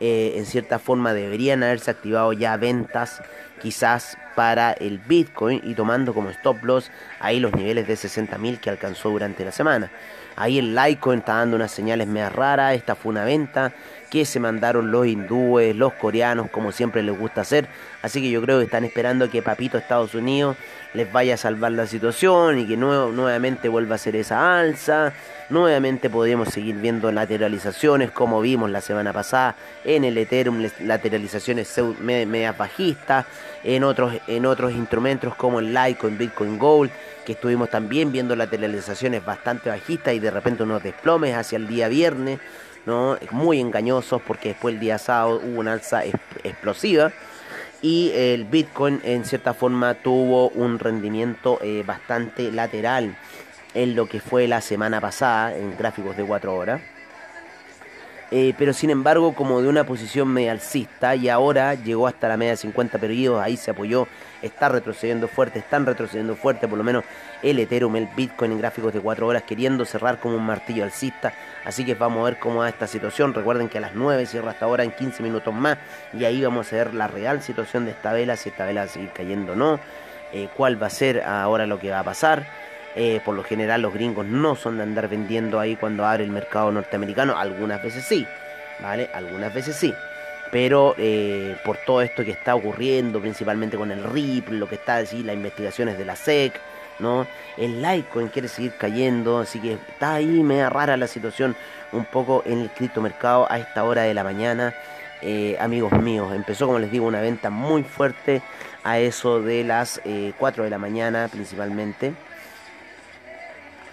eh, 0.00 0.32
en 0.36 0.46
cierta 0.46 0.78
forma 0.78 1.14
deberían 1.14 1.62
haberse 1.62 1.90
activado 1.90 2.32
ya 2.32 2.56
ventas 2.56 3.22
quizás 3.60 4.16
para 4.34 4.72
el 4.72 4.98
Bitcoin 4.98 5.60
y 5.62 5.74
tomando 5.74 6.12
como 6.12 6.30
stop 6.30 6.64
loss 6.64 6.90
ahí 7.20 7.38
los 7.38 7.52
niveles 7.52 7.86
de 7.86 7.94
60.000 7.94 8.58
que 8.58 8.70
alcanzó 8.70 9.10
durante 9.10 9.44
la 9.44 9.52
semana. 9.52 9.92
Ahí 10.34 10.58
el 10.58 10.74
Litecoin 10.74 11.20
está 11.20 11.34
dando 11.34 11.56
unas 11.56 11.70
señales 11.70 12.08
medio 12.08 12.30
raras, 12.30 12.74
esta 12.74 12.96
fue 12.96 13.10
una 13.10 13.24
venta 13.24 13.72
que 14.12 14.26
se 14.26 14.38
mandaron 14.38 14.90
los 14.90 15.06
hindúes, 15.06 15.74
los 15.74 15.94
coreanos, 15.94 16.50
como 16.50 16.70
siempre 16.70 17.02
les 17.02 17.18
gusta 17.18 17.40
hacer. 17.40 17.66
Así 18.02 18.20
que 18.20 18.28
yo 18.28 18.42
creo 18.42 18.58
que 18.58 18.66
están 18.66 18.84
esperando 18.84 19.30
que 19.30 19.40
Papito 19.40 19.78
Estados 19.78 20.14
Unidos 20.14 20.58
les 20.92 21.10
vaya 21.10 21.32
a 21.32 21.36
salvar 21.38 21.72
la 21.72 21.86
situación 21.86 22.58
y 22.58 22.66
que 22.66 22.76
nuevamente 22.76 23.70
vuelva 23.70 23.94
a 23.94 23.98
ser 23.98 24.14
esa 24.16 24.60
alza. 24.60 25.14
Nuevamente 25.48 26.10
podríamos 26.10 26.48
seguir 26.48 26.74
viendo 26.74 27.10
lateralizaciones 27.10 28.10
como 28.10 28.42
vimos 28.42 28.70
la 28.70 28.82
semana 28.82 29.14
pasada 29.14 29.56
en 29.82 30.04
el 30.04 30.18
Ethereum, 30.18 30.62
lateralizaciones 30.80 31.74
medias 31.98 32.58
bajistas, 32.58 33.24
en 33.64 33.82
otros, 33.82 34.12
en 34.26 34.44
otros 34.44 34.72
instrumentos 34.72 35.34
como 35.36 35.60
el 35.60 35.72
Litecoin, 35.72 36.18
Bitcoin 36.18 36.58
Gold, 36.58 36.90
que 37.24 37.32
estuvimos 37.32 37.70
también 37.70 38.12
viendo 38.12 38.36
lateralizaciones 38.36 39.24
bastante 39.24 39.70
bajistas 39.70 40.12
y 40.12 40.18
de 40.18 40.30
repente 40.30 40.64
unos 40.64 40.82
desplomes 40.82 41.34
hacia 41.34 41.56
el 41.56 41.66
día 41.66 41.88
viernes. 41.88 42.40
¿No? 42.86 43.18
muy 43.30 43.60
engañosos 43.60 44.20
porque 44.22 44.50
después 44.50 44.74
el 44.74 44.80
día 44.80 44.98
sábado 44.98 45.40
hubo 45.44 45.60
una 45.60 45.72
alza 45.72 46.04
explosiva 46.04 47.12
y 47.82 48.12
el 48.14 48.44
Bitcoin 48.44 49.00
en 49.02 49.24
cierta 49.24 49.54
forma 49.54 49.94
tuvo 49.94 50.48
un 50.50 50.78
rendimiento 50.78 51.58
eh, 51.62 51.82
bastante 51.84 52.52
lateral 52.52 53.16
en 53.74 53.96
lo 53.96 54.06
que 54.06 54.20
fue 54.20 54.46
la 54.46 54.60
semana 54.60 55.00
pasada 55.00 55.56
en 55.56 55.76
gráficos 55.76 56.16
de 56.16 56.24
4 56.24 56.54
horas. 56.54 56.80
Eh, 58.34 58.54
pero 58.56 58.72
sin 58.72 58.88
embargo 58.88 59.34
como 59.34 59.60
de 59.60 59.68
una 59.68 59.84
posición 59.84 60.26
media 60.26 60.52
alcista 60.52 61.14
y 61.14 61.28
ahora 61.28 61.74
llegó 61.74 62.06
hasta 62.06 62.28
la 62.28 62.38
media 62.38 62.52
de 62.52 62.56
50 62.56 62.96
periodos, 62.96 63.42
ahí 63.42 63.58
se 63.58 63.72
apoyó, 63.72 64.08
está 64.40 64.70
retrocediendo 64.70 65.28
fuerte, 65.28 65.58
están 65.58 65.84
retrocediendo 65.84 66.34
fuerte, 66.34 66.66
por 66.66 66.78
lo 66.78 66.82
menos 66.82 67.04
el 67.42 67.58
Ethereum, 67.58 67.94
el 67.96 68.08
Bitcoin 68.16 68.52
en 68.52 68.58
gráficos 68.58 68.94
de 68.94 69.00
4 69.00 69.26
horas 69.26 69.42
queriendo 69.42 69.84
cerrar 69.84 70.18
como 70.18 70.36
un 70.36 70.46
martillo 70.46 70.82
alcista, 70.82 71.34
así 71.66 71.84
que 71.84 71.94
vamos 71.94 72.22
a 72.22 72.30
ver 72.30 72.38
cómo 72.38 72.60
va 72.60 72.70
esta 72.70 72.86
situación, 72.86 73.34
recuerden 73.34 73.68
que 73.68 73.76
a 73.76 73.82
las 73.82 73.94
9 73.94 74.24
cierra 74.24 74.52
hasta 74.52 74.64
ahora 74.64 74.82
en 74.84 74.92
15 74.92 75.22
minutos 75.22 75.52
más 75.52 75.76
y 76.18 76.24
ahí 76.24 76.42
vamos 76.42 76.72
a 76.72 76.76
ver 76.76 76.94
la 76.94 77.08
real 77.08 77.42
situación 77.42 77.84
de 77.84 77.90
esta 77.90 78.14
vela, 78.14 78.38
si 78.38 78.48
esta 78.48 78.64
vela 78.64 78.80
va 78.80 78.86
a 78.86 78.88
seguir 78.88 79.10
cayendo 79.10 79.52
o 79.52 79.56
no, 79.56 79.78
eh, 80.32 80.48
cuál 80.56 80.82
va 80.82 80.86
a 80.86 80.90
ser 80.90 81.22
ahora 81.22 81.66
lo 81.66 81.78
que 81.78 81.90
va 81.90 81.98
a 81.98 82.04
pasar. 82.04 82.46
Eh, 82.94 83.20
por 83.24 83.34
lo 83.34 83.42
general 83.42 83.80
los 83.80 83.94
gringos 83.94 84.26
no 84.26 84.54
son 84.54 84.76
de 84.76 84.82
andar 84.82 85.08
vendiendo 85.08 85.58
ahí 85.58 85.76
cuando 85.76 86.04
abre 86.04 86.24
el 86.24 86.30
mercado 86.30 86.70
norteamericano. 86.72 87.36
Algunas 87.38 87.82
veces 87.82 88.04
sí, 88.04 88.26
¿vale? 88.80 89.08
Algunas 89.14 89.52
veces 89.54 89.76
sí. 89.76 89.94
Pero 90.50 90.94
eh, 90.98 91.56
por 91.64 91.78
todo 91.78 92.02
esto 92.02 92.24
que 92.24 92.32
está 92.32 92.54
ocurriendo, 92.54 93.20
principalmente 93.20 93.78
con 93.78 93.90
el 93.90 94.04
RIP, 94.04 94.50
lo 94.50 94.68
que 94.68 94.74
está 94.74 94.96
así, 94.96 95.22
las 95.22 95.34
investigaciones 95.34 95.96
de 95.96 96.04
la 96.04 96.14
SEC, 96.14 96.52
¿no? 96.98 97.26
El 97.56 97.80
Litecoin 97.80 98.28
quiere 98.28 98.48
seguir 98.48 98.74
cayendo, 98.76 99.38
así 99.38 99.58
que 99.60 99.72
está 99.72 100.14
ahí 100.14 100.42
media 100.42 100.68
rara 100.68 100.98
la 100.98 101.06
situación 101.06 101.56
un 101.92 102.04
poco 102.04 102.42
en 102.44 102.60
el 102.60 102.70
criptomercado 102.70 103.50
a 103.50 103.58
esta 103.58 103.84
hora 103.84 104.02
de 104.02 104.12
la 104.12 104.24
mañana. 104.24 104.74
Eh, 105.22 105.56
amigos 105.58 105.92
míos, 105.92 106.34
empezó 106.34 106.66
como 106.66 106.80
les 106.80 106.90
digo 106.90 107.06
una 107.06 107.20
venta 107.20 107.48
muy 107.48 107.84
fuerte 107.84 108.42
a 108.84 108.98
eso 108.98 109.40
de 109.40 109.64
las 109.64 110.02
4 110.36 110.64
de 110.64 110.70
la 110.70 110.78
mañana 110.78 111.28
principalmente 111.30 112.12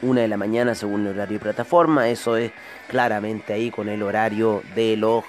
una 0.01 0.21
de 0.21 0.27
la 0.27 0.37
mañana 0.37 0.75
según 0.75 1.05
el 1.05 1.13
horario 1.13 1.39
de 1.39 1.43
plataforma. 1.43 2.09
Eso 2.09 2.37
es 2.37 2.51
claramente 2.87 3.53
ahí 3.53 3.71
con 3.71 3.89
el 3.89 4.03
horario 4.03 4.63
de 4.75 4.97
los 4.97 5.23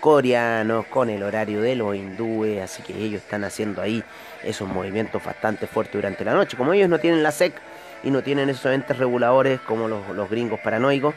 coreanos, 0.00 0.86
con 0.86 1.08
el 1.08 1.22
horario 1.22 1.62
de 1.62 1.76
los 1.76 1.96
hindúes, 1.96 2.60
así 2.60 2.82
que 2.82 2.92
ellos 2.92 3.22
están 3.22 3.42
haciendo 3.42 3.80
ahí 3.80 4.04
esos 4.42 4.68
movimientos 4.68 5.24
bastante 5.24 5.66
fuertes 5.66 5.94
durante 5.94 6.24
la 6.24 6.34
noche. 6.34 6.56
Como 6.56 6.74
ellos 6.74 6.90
no 6.90 6.98
tienen 6.98 7.22
la 7.22 7.32
SEC 7.32 7.54
y 8.02 8.10
no 8.10 8.22
tienen 8.22 8.50
esos 8.50 8.72
entes 8.72 8.98
reguladores 8.98 9.60
como 9.60 9.88
los, 9.88 10.06
los 10.10 10.28
gringos 10.28 10.60
paranoicos, 10.60 11.14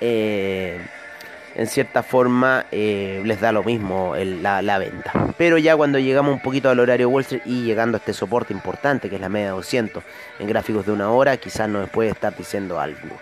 eh, 0.00 0.80
en 1.54 1.66
cierta 1.66 2.02
forma 2.02 2.66
eh, 2.70 3.22
les 3.24 3.40
da 3.40 3.52
lo 3.52 3.62
mismo 3.62 4.14
la, 4.16 4.78
venta. 4.78 5.12
Pero 5.36 5.58
ya 5.58 5.76
cuando 5.76 5.98
llegamos 5.98 6.34
un 6.34 6.40
poquito 6.40 6.70
al 6.70 6.80
horario 6.80 7.08
Wall 7.08 7.22
Street 7.22 7.42
y 7.44 7.62
llegando 7.62 7.96
a 7.96 7.98
este 7.98 8.12
soporte 8.12 8.52
importante 8.52 9.10
que 9.10 9.16
es 9.16 9.20
la 9.20 9.28
media 9.28 9.50
200 9.50 10.02
en 10.38 10.46
gráficos 10.46 10.86
de 10.86 10.92
una 10.92 11.10
hora, 11.10 11.36
quizás 11.36 11.68
nos 11.68 11.88
puede 11.90 12.10
estar 12.10 12.36
diciendo 12.36 12.80
algo. 12.80 13.16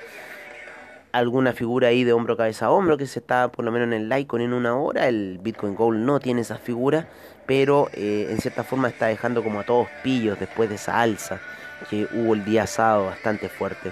Alguna 1.13 1.53
figura 1.53 1.89
ahí 1.89 2.05
de 2.05 2.13
hombro, 2.13 2.37
cabeza 2.37 2.67
a 2.67 2.71
hombro 2.71 2.97
que 2.97 3.07
se 3.07 3.19
está 3.19 3.51
por 3.51 3.65
lo 3.65 3.73
menos 3.73 3.89
en 3.89 3.95
el 3.95 4.09
Litecoin 4.09 4.45
en 4.45 4.53
una 4.53 4.77
hora. 4.77 5.09
El 5.09 5.39
Bitcoin 5.43 5.75
Gold 5.75 5.99
no 5.99 6.21
tiene 6.21 6.43
esa 6.43 6.57
figura, 6.57 7.09
pero 7.47 7.89
eh, 7.95 8.29
en 8.31 8.41
cierta 8.41 8.63
forma 8.63 8.89
está 8.89 9.07
dejando 9.07 9.43
como 9.43 9.61
a 9.61 9.65
todos 9.65 9.89
pillos 10.05 10.39
después 10.39 10.69
de 10.69 10.77
esa 10.77 11.01
alza 11.01 11.41
que 11.89 12.07
hubo 12.15 12.35
el 12.35 12.45
día 12.45 12.67
sábado 12.69 13.07
bastante 13.07 13.49
fuerte. 13.49 13.91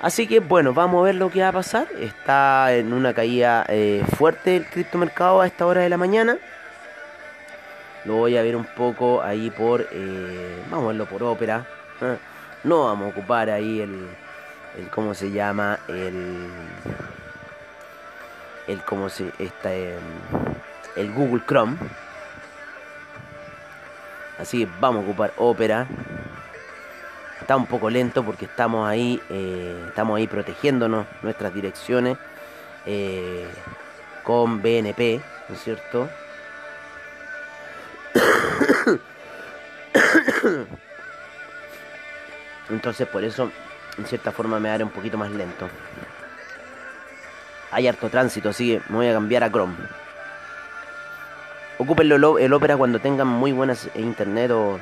Así 0.00 0.28
que 0.28 0.38
bueno, 0.38 0.72
vamos 0.72 1.00
a 1.00 1.06
ver 1.06 1.16
lo 1.16 1.28
que 1.30 1.42
va 1.42 1.48
a 1.48 1.52
pasar. 1.52 1.88
Está 1.98 2.72
en 2.74 2.92
una 2.92 3.12
caída 3.14 3.64
eh, 3.68 4.04
fuerte 4.16 4.56
el 4.56 4.66
criptomercado 4.66 5.40
a 5.40 5.46
esta 5.46 5.66
hora 5.66 5.80
de 5.80 5.88
la 5.88 5.96
mañana. 5.96 6.38
Lo 8.04 8.14
voy 8.14 8.36
a 8.36 8.42
ver 8.42 8.54
un 8.54 8.64
poco 8.64 9.22
ahí 9.22 9.50
por... 9.50 9.88
Eh, 9.90 10.62
vamos 10.70 10.84
a 10.84 10.88
verlo 10.88 11.06
por 11.06 11.22
ópera. 11.24 11.66
¿eh? 12.00 12.16
No 12.62 12.84
vamos 12.84 13.06
a 13.06 13.10
ocupar 13.10 13.50
ahí 13.50 13.80
el, 13.80 14.08
el... 14.78 14.88
¿Cómo 14.90 15.14
se 15.14 15.32
llama? 15.32 15.80
El... 15.88 16.48
El 18.68 18.84
cómo 18.84 19.08
se... 19.08 19.32
Está, 19.40 19.72
el 19.74 21.12
Google 21.12 21.42
Chrome. 21.44 21.76
Así 24.38 24.64
que 24.64 24.70
vamos 24.78 25.02
a 25.02 25.04
ocupar 25.08 25.32
ópera 25.38 25.88
está 27.48 27.56
un 27.56 27.64
poco 27.64 27.88
lento 27.88 28.22
porque 28.22 28.44
estamos 28.44 28.86
ahí, 28.86 29.18
eh, 29.30 29.84
estamos 29.88 30.18
ahí 30.18 30.26
protegiéndonos 30.26 31.06
nuestras 31.22 31.54
direcciones 31.54 32.18
eh, 32.84 33.48
con 34.22 34.60
BNP, 34.60 35.18
¿no 35.48 35.54
es 35.54 35.62
cierto? 35.62 36.10
Entonces 42.68 43.08
por 43.08 43.24
eso 43.24 43.50
en 43.96 44.04
cierta 44.04 44.30
forma 44.30 44.60
me 44.60 44.68
haré 44.68 44.84
un 44.84 44.90
poquito 44.90 45.16
más 45.16 45.30
lento. 45.30 45.70
Hay 47.70 47.88
harto 47.88 48.10
tránsito, 48.10 48.50
así 48.50 48.72
que 48.72 48.82
me 48.90 48.96
voy 48.96 49.08
a 49.08 49.14
cambiar 49.14 49.44
a 49.44 49.50
Chrome. 49.50 49.74
Ocupen 51.78 52.12
el 52.12 52.52
Opera 52.52 52.76
cuando 52.76 52.98
tengan 52.98 53.28
muy 53.28 53.52
buenas 53.52 53.88
internet 53.94 54.50
o 54.50 54.78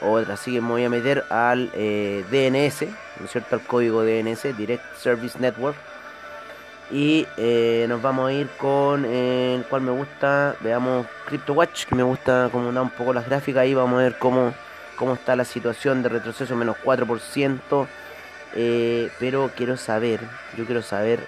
otra. 0.00 0.34
Así 0.34 0.52
que 0.52 0.60
me 0.60 0.68
voy 0.68 0.84
a 0.84 0.90
meter 0.90 1.24
al 1.30 1.70
eh, 1.74 2.24
DNS, 2.30 2.88
¿no 3.18 3.24
es 3.24 3.30
cierto? 3.30 3.56
Al 3.56 3.62
código 3.62 4.02
DNS, 4.02 4.56
Direct 4.56 4.96
Service 4.96 5.38
Network. 5.38 5.76
Y 6.90 7.26
eh, 7.36 7.86
nos 7.88 8.02
vamos 8.02 8.28
a 8.28 8.32
ir 8.32 8.48
con 8.58 9.04
el 9.04 9.64
cual 9.64 9.82
me 9.82 9.92
gusta, 9.92 10.56
veamos 10.60 11.06
CryptoWatch, 11.26 11.86
que 11.86 11.94
me 11.94 12.02
gusta 12.02 12.48
como 12.50 12.72
da 12.72 12.82
un 12.82 12.90
poco 12.90 13.12
las 13.12 13.26
gráficas. 13.26 13.62
Ahí 13.62 13.74
vamos 13.74 14.00
a 14.00 14.02
ver 14.02 14.18
cómo, 14.18 14.52
cómo 14.96 15.14
está 15.14 15.36
la 15.36 15.44
situación 15.44 16.02
de 16.02 16.08
retroceso, 16.08 16.56
menos 16.56 16.76
4%. 16.84 17.86
Eh, 18.54 19.10
pero 19.20 19.50
quiero 19.54 19.76
saber, 19.76 20.20
yo 20.56 20.64
quiero 20.64 20.82
saber 20.82 21.20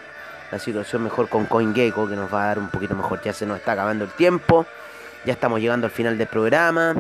la 0.51 0.59
situación 0.59 1.05
mejor 1.05 1.29
con 1.29 1.47
CoinGecko, 1.47 2.09
que 2.09 2.17
nos 2.17 2.33
va 2.33 2.45
a 2.45 2.47
dar 2.49 2.59
un 2.59 2.69
poquito 2.69 2.97
mejor. 2.97 3.23
Ya 3.23 3.33
se 3.33 3.47
nos 3.47 3.59
está 3.59 3.73
acabando 3.73 4.05
el 4.05 4.11
tiempo, 4.11 4.67
ya 5.25 5.33
estamos 5.33 5.61
llegando 5.61 5.87
al 5.87 5.93
final 5.93 6.19
del 6.19 6.27
programa. 6.27 6.95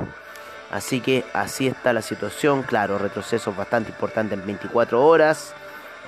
Así 0.73 1.01
que 1.03 1.25
así 1.35 1.69
está 1.69 1.93
la 1.93 2.01
situación. 2.01 2.63
Claro, 2.63 2.99
retrocesos 2.99 3.55
bastante 3.55 3.91
importantes 3.91 4.39
en 4.39 4.47
24 4.47 5.07
horas. 5.07 5.55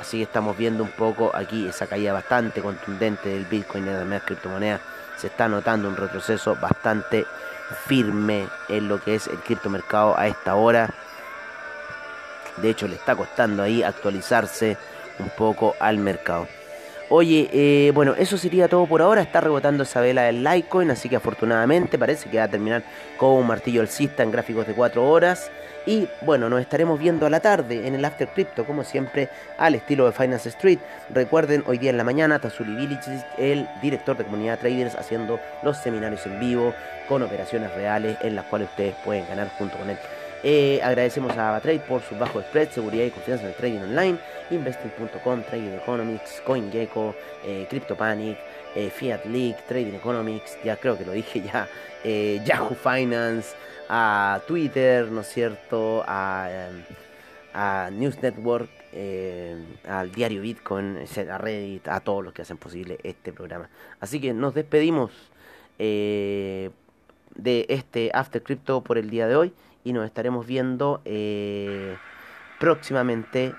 Así 0.00 0.16
que 0.16 0.22
estamos 0.24 0.56
viendo 0.56 0.82
un 0.82 0.90
poco 0.90 1.30
aquí 1.34 1.68
esa 1.68 1.86
caída 1.86 2.14
bastante 2.14 2.62
contundente 2.62 3.28
del 3.28 3.44
Bitcoin 3.44 3.84
y 3.84 3.90
de 3.90 4.04
las 4.04 4.22
criptomonedas. 4.22 4.80
Se 5.18 5.28
está 5.28 5.48
notando 5.48 5.86
un 5.86 5.96
retroceso 5.96 6.56
bastante 6.56 7.26
firme 7.86 8.48
en 8.68 8.88
lo 8.88 9.00
que 9.00 9.14
es 9.14 9.26
el 9.28 9.38
criptomercado 9.38 10.18
a 10.18 10.26
esta 10.26 10.54
hora. 10.54 10.88
De 12.56 12.70
hecho, 12.70 12.88
le 12.88 12.96
está 12.96 13.14
costando 13.14 13.62
ahí 13.62 13.82
actualizarse 13.82 14.78
un 15.18 15.28
poco 15.28 15.76
al 15.78 15.98
mercado. 15.98 16.48
Oye, 17.10 17.50
eh, 17.52 17.92
bueno, 17.94 18.14
eso 18.16 18.38
sería 18.38 18.66
todo 18.66 18.86
por 18.86 19.02
ahora. 19.02 19.20
Está 19.20 19.40
rebotando 19.40 19.82
esa 19.82 20.00
vela 20.00 20.22
del 20.22 20.42
Litecoin, 20.42 20.90
así 20.90 21.08
que 21.08 21.16
afortunadamente 21.16 21.98
parece 21.98 22.30
que 22.30 22.38
va 22.38 22.44
a 22.44 22.48
terminar 22.48 22.82
con 23.18 23.32
un 23.32 23.46
martillo 23.46 23.82
alcista 23.82 24.22
en 24.22 24.30
gráficos 24.30 24.66
de 24.66 24.74
4 24.74 25.06
horas. 25.06 25.50
Y 25.86 26.08
bueno, 26.22 26.48
nos 26.48 26.62
estaremos 26.62 26.98
viendo 26.98 27.26
a 27.26 27.30
la 27.30 27.40
tarde 27.40 27.86
en 27.86 27.94
el 27.94 28.04
After 28.06 28.28
Crypto, 28.28 28.64
como 28.64 28.84
siempre, 28.84 29.28
al 29.58 29.74
estilo 29.74 30.06
de 30.06 30.12
Finance 30.12 30.48
Street. 30.48 30.78
Recuerden, 31.10 31.62
hoy 31.66 31.76
día 31.76 31.90
en 31.90 31.98
la 31.98 32.04
mañana, 32.04 32.38
Tazuli 32.38 32.74
Village, 32.74 33.22
el 33.36 33.68
director 33.82 34.16
de 34.16 34.24
comunidad 34.24 34.58
traders, 34.58 34.94
haciendo 34.94 35.38
los 35.62 35.76
seminarios 35.76 36.24
en 36.24 36.40
vivo 36.40 36.74
con 37.06 37.22
operaciones 37.22 37.70
reales 37.74 38.16
en 38.22 38.34
las 38.34 38.46
cuales 38.46 38.70
ustedes 38.70 38.94
pueden 39.04 39.28
ganar 39.28 39.50
junto 39.58 39.76
con 39.76 39.90
él. 39.90 39.98
Eh, 40.46 40.78
agradecemos 40.82 41.34
a 41.38 41.48
Avatrade 41.48 41.80
por 41.80 42.02
su 42.02 42.14
bajo 42.16 42.38
spread, 42.42 42.68
seguridad 42.68 43.06
y 43.06 43.10
confianza 43.10 43.44
en 43.44 43.50
el 43.52 43.56
trading 43.56 43.78
online. 43.78 44.18
Investing.com, 44.50 45.42
Trading 45.42 45.72
Economics, 45.72 46.42
CoinGecko, 46.44 47.14
eh, 47.46 47.66
CryptoPanic, 47.70 48.36
eh, 48.74 48.90
Fiat 48.90 49.24
League, 49.24 49.56
Trading 49.66 49.94
Economics, 49.94 50.58
ya 50.62 50.76
creo 50.76 50.98
que 50.98 51.06
lo 51.06 51.12
dije 51.12 51.40
ya, 51.40 51.66
eh, 52.04 52.42
Yahoo 52.44 52.74
Finance, 52.74 53.56
a 53.88 54.42
Twitter, 54.46 55.10
¿no 55.10 55.22
es 55.22 55.28
cierto? 55.28 56.04
A, 56.06 56.68
a 57.54 57.90
News 57.90 58.20
Network, 58.20 58.68
al 59.88 60.12
diario 60.12 60.42
Bitcoin, 60.42 60.98
a 61.30 61.38
Reddit, 61.38 61.88
a 61.88 62.00
todos 62.00 62.22
los 62.22 62.34
que 62.34 62.42
hacen 62.42 62.58
posible 62.58 62.98
este 63.02 63.32
programa. 63.32 63.70
Así 63.98 64.20
que 64.20 64.34
nos 64.34 64.52
despedimos 64.52 65.10
de 65.78 66.70
este 67.68 68.10
After 68.12 68.42
Crypto 68.42 68.82
por 68.82 68.98
el 68.98 69.08
día 69.08 69.26
de 69.26 69.36
hoy 69.36 69.54
y 69.84 69.92
nos 69.92 70.06
estaremos 70.06 70.46
viendo 70.46 71.02
eh, 71.04 71.96
próximamente 72.58 73.54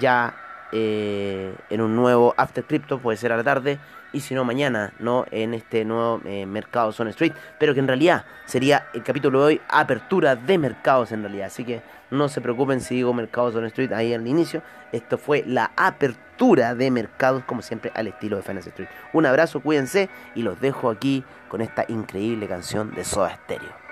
ya 0.00 0.34
eh, 0.72 1.54
en 1.70 1.80
un 1.80 1.96
nuevo 1.96 2.34
After 2.36 2.64
Crypto, 2.64 2.98
puede 2.98 3.16
ser 3.16 3.32
a 3.32 3.36
la 3.36 3.44
tarde, 3.44 3.78
y 4.12 4.20
si 4.20 4.34
no 4.34 4.44
mañana, 4.44 4.92
no 4.98 5.26
en 5.30 5.54
este 5.54 5.84
nuevo 5.84 6.20
eh, 6.24 6.46
mercado 6.46 6.92
Zone 6.92 7.10
Street, 7.10 7.32
pero 7.58 7.74
que 7.74 7.80
en 7.80 7.88
realidad 7.88 8.24
sería 8.46 8.86
el 8.94 9.02
capítulo 9.02 9.40
de 9.40 9.46
hoy 9.46 9.60
apertura 9.68 10.36
de 10.36 10.58
mercados 10.58 11.12
en 11.12 11.22
realidad, 11.22 11.46
así 11.46 11.64
que 11.64 11.82
no 12.10 12.28
se 12.28 12.40
preocupen 12.40 12.80
si 12.80 12.96
digo 12.96 13.12
mercado 13.12 13.52
Zone 13.52 13.66
Street 13.68 13.92
ahí 13.92 14.14
al 14.14 14.26
inicio, 14.26 14.62
esto 14.92 15.18
fue 15.18 15.42
la 15.46 15.72
apertura 15.76 16.74
de 16.74 16.90
mercados 16.90 17.44
como 17.44 17.62
siempre 17.62 17.90
al 17.94 18.06
estilo 18.06 18.36
de 18.36 18.42
Finance 18.42 18.70
Street. 18.70 18.88
Un 19.12 19.26
abrazo, 19.26 19.60
cuídense 19.60 20.08
y 20.34 20.42
los 20.42 20.60
dejo 20.60 20.90
aquí 20.90 21.24
con 21.48 21.60
esta 21.60 21.84
increíble 21.88 22.46
canción 22.46 22.94
de 22.94 23.04
Soda 23.04 23.36
Stereo. 23.44 23.87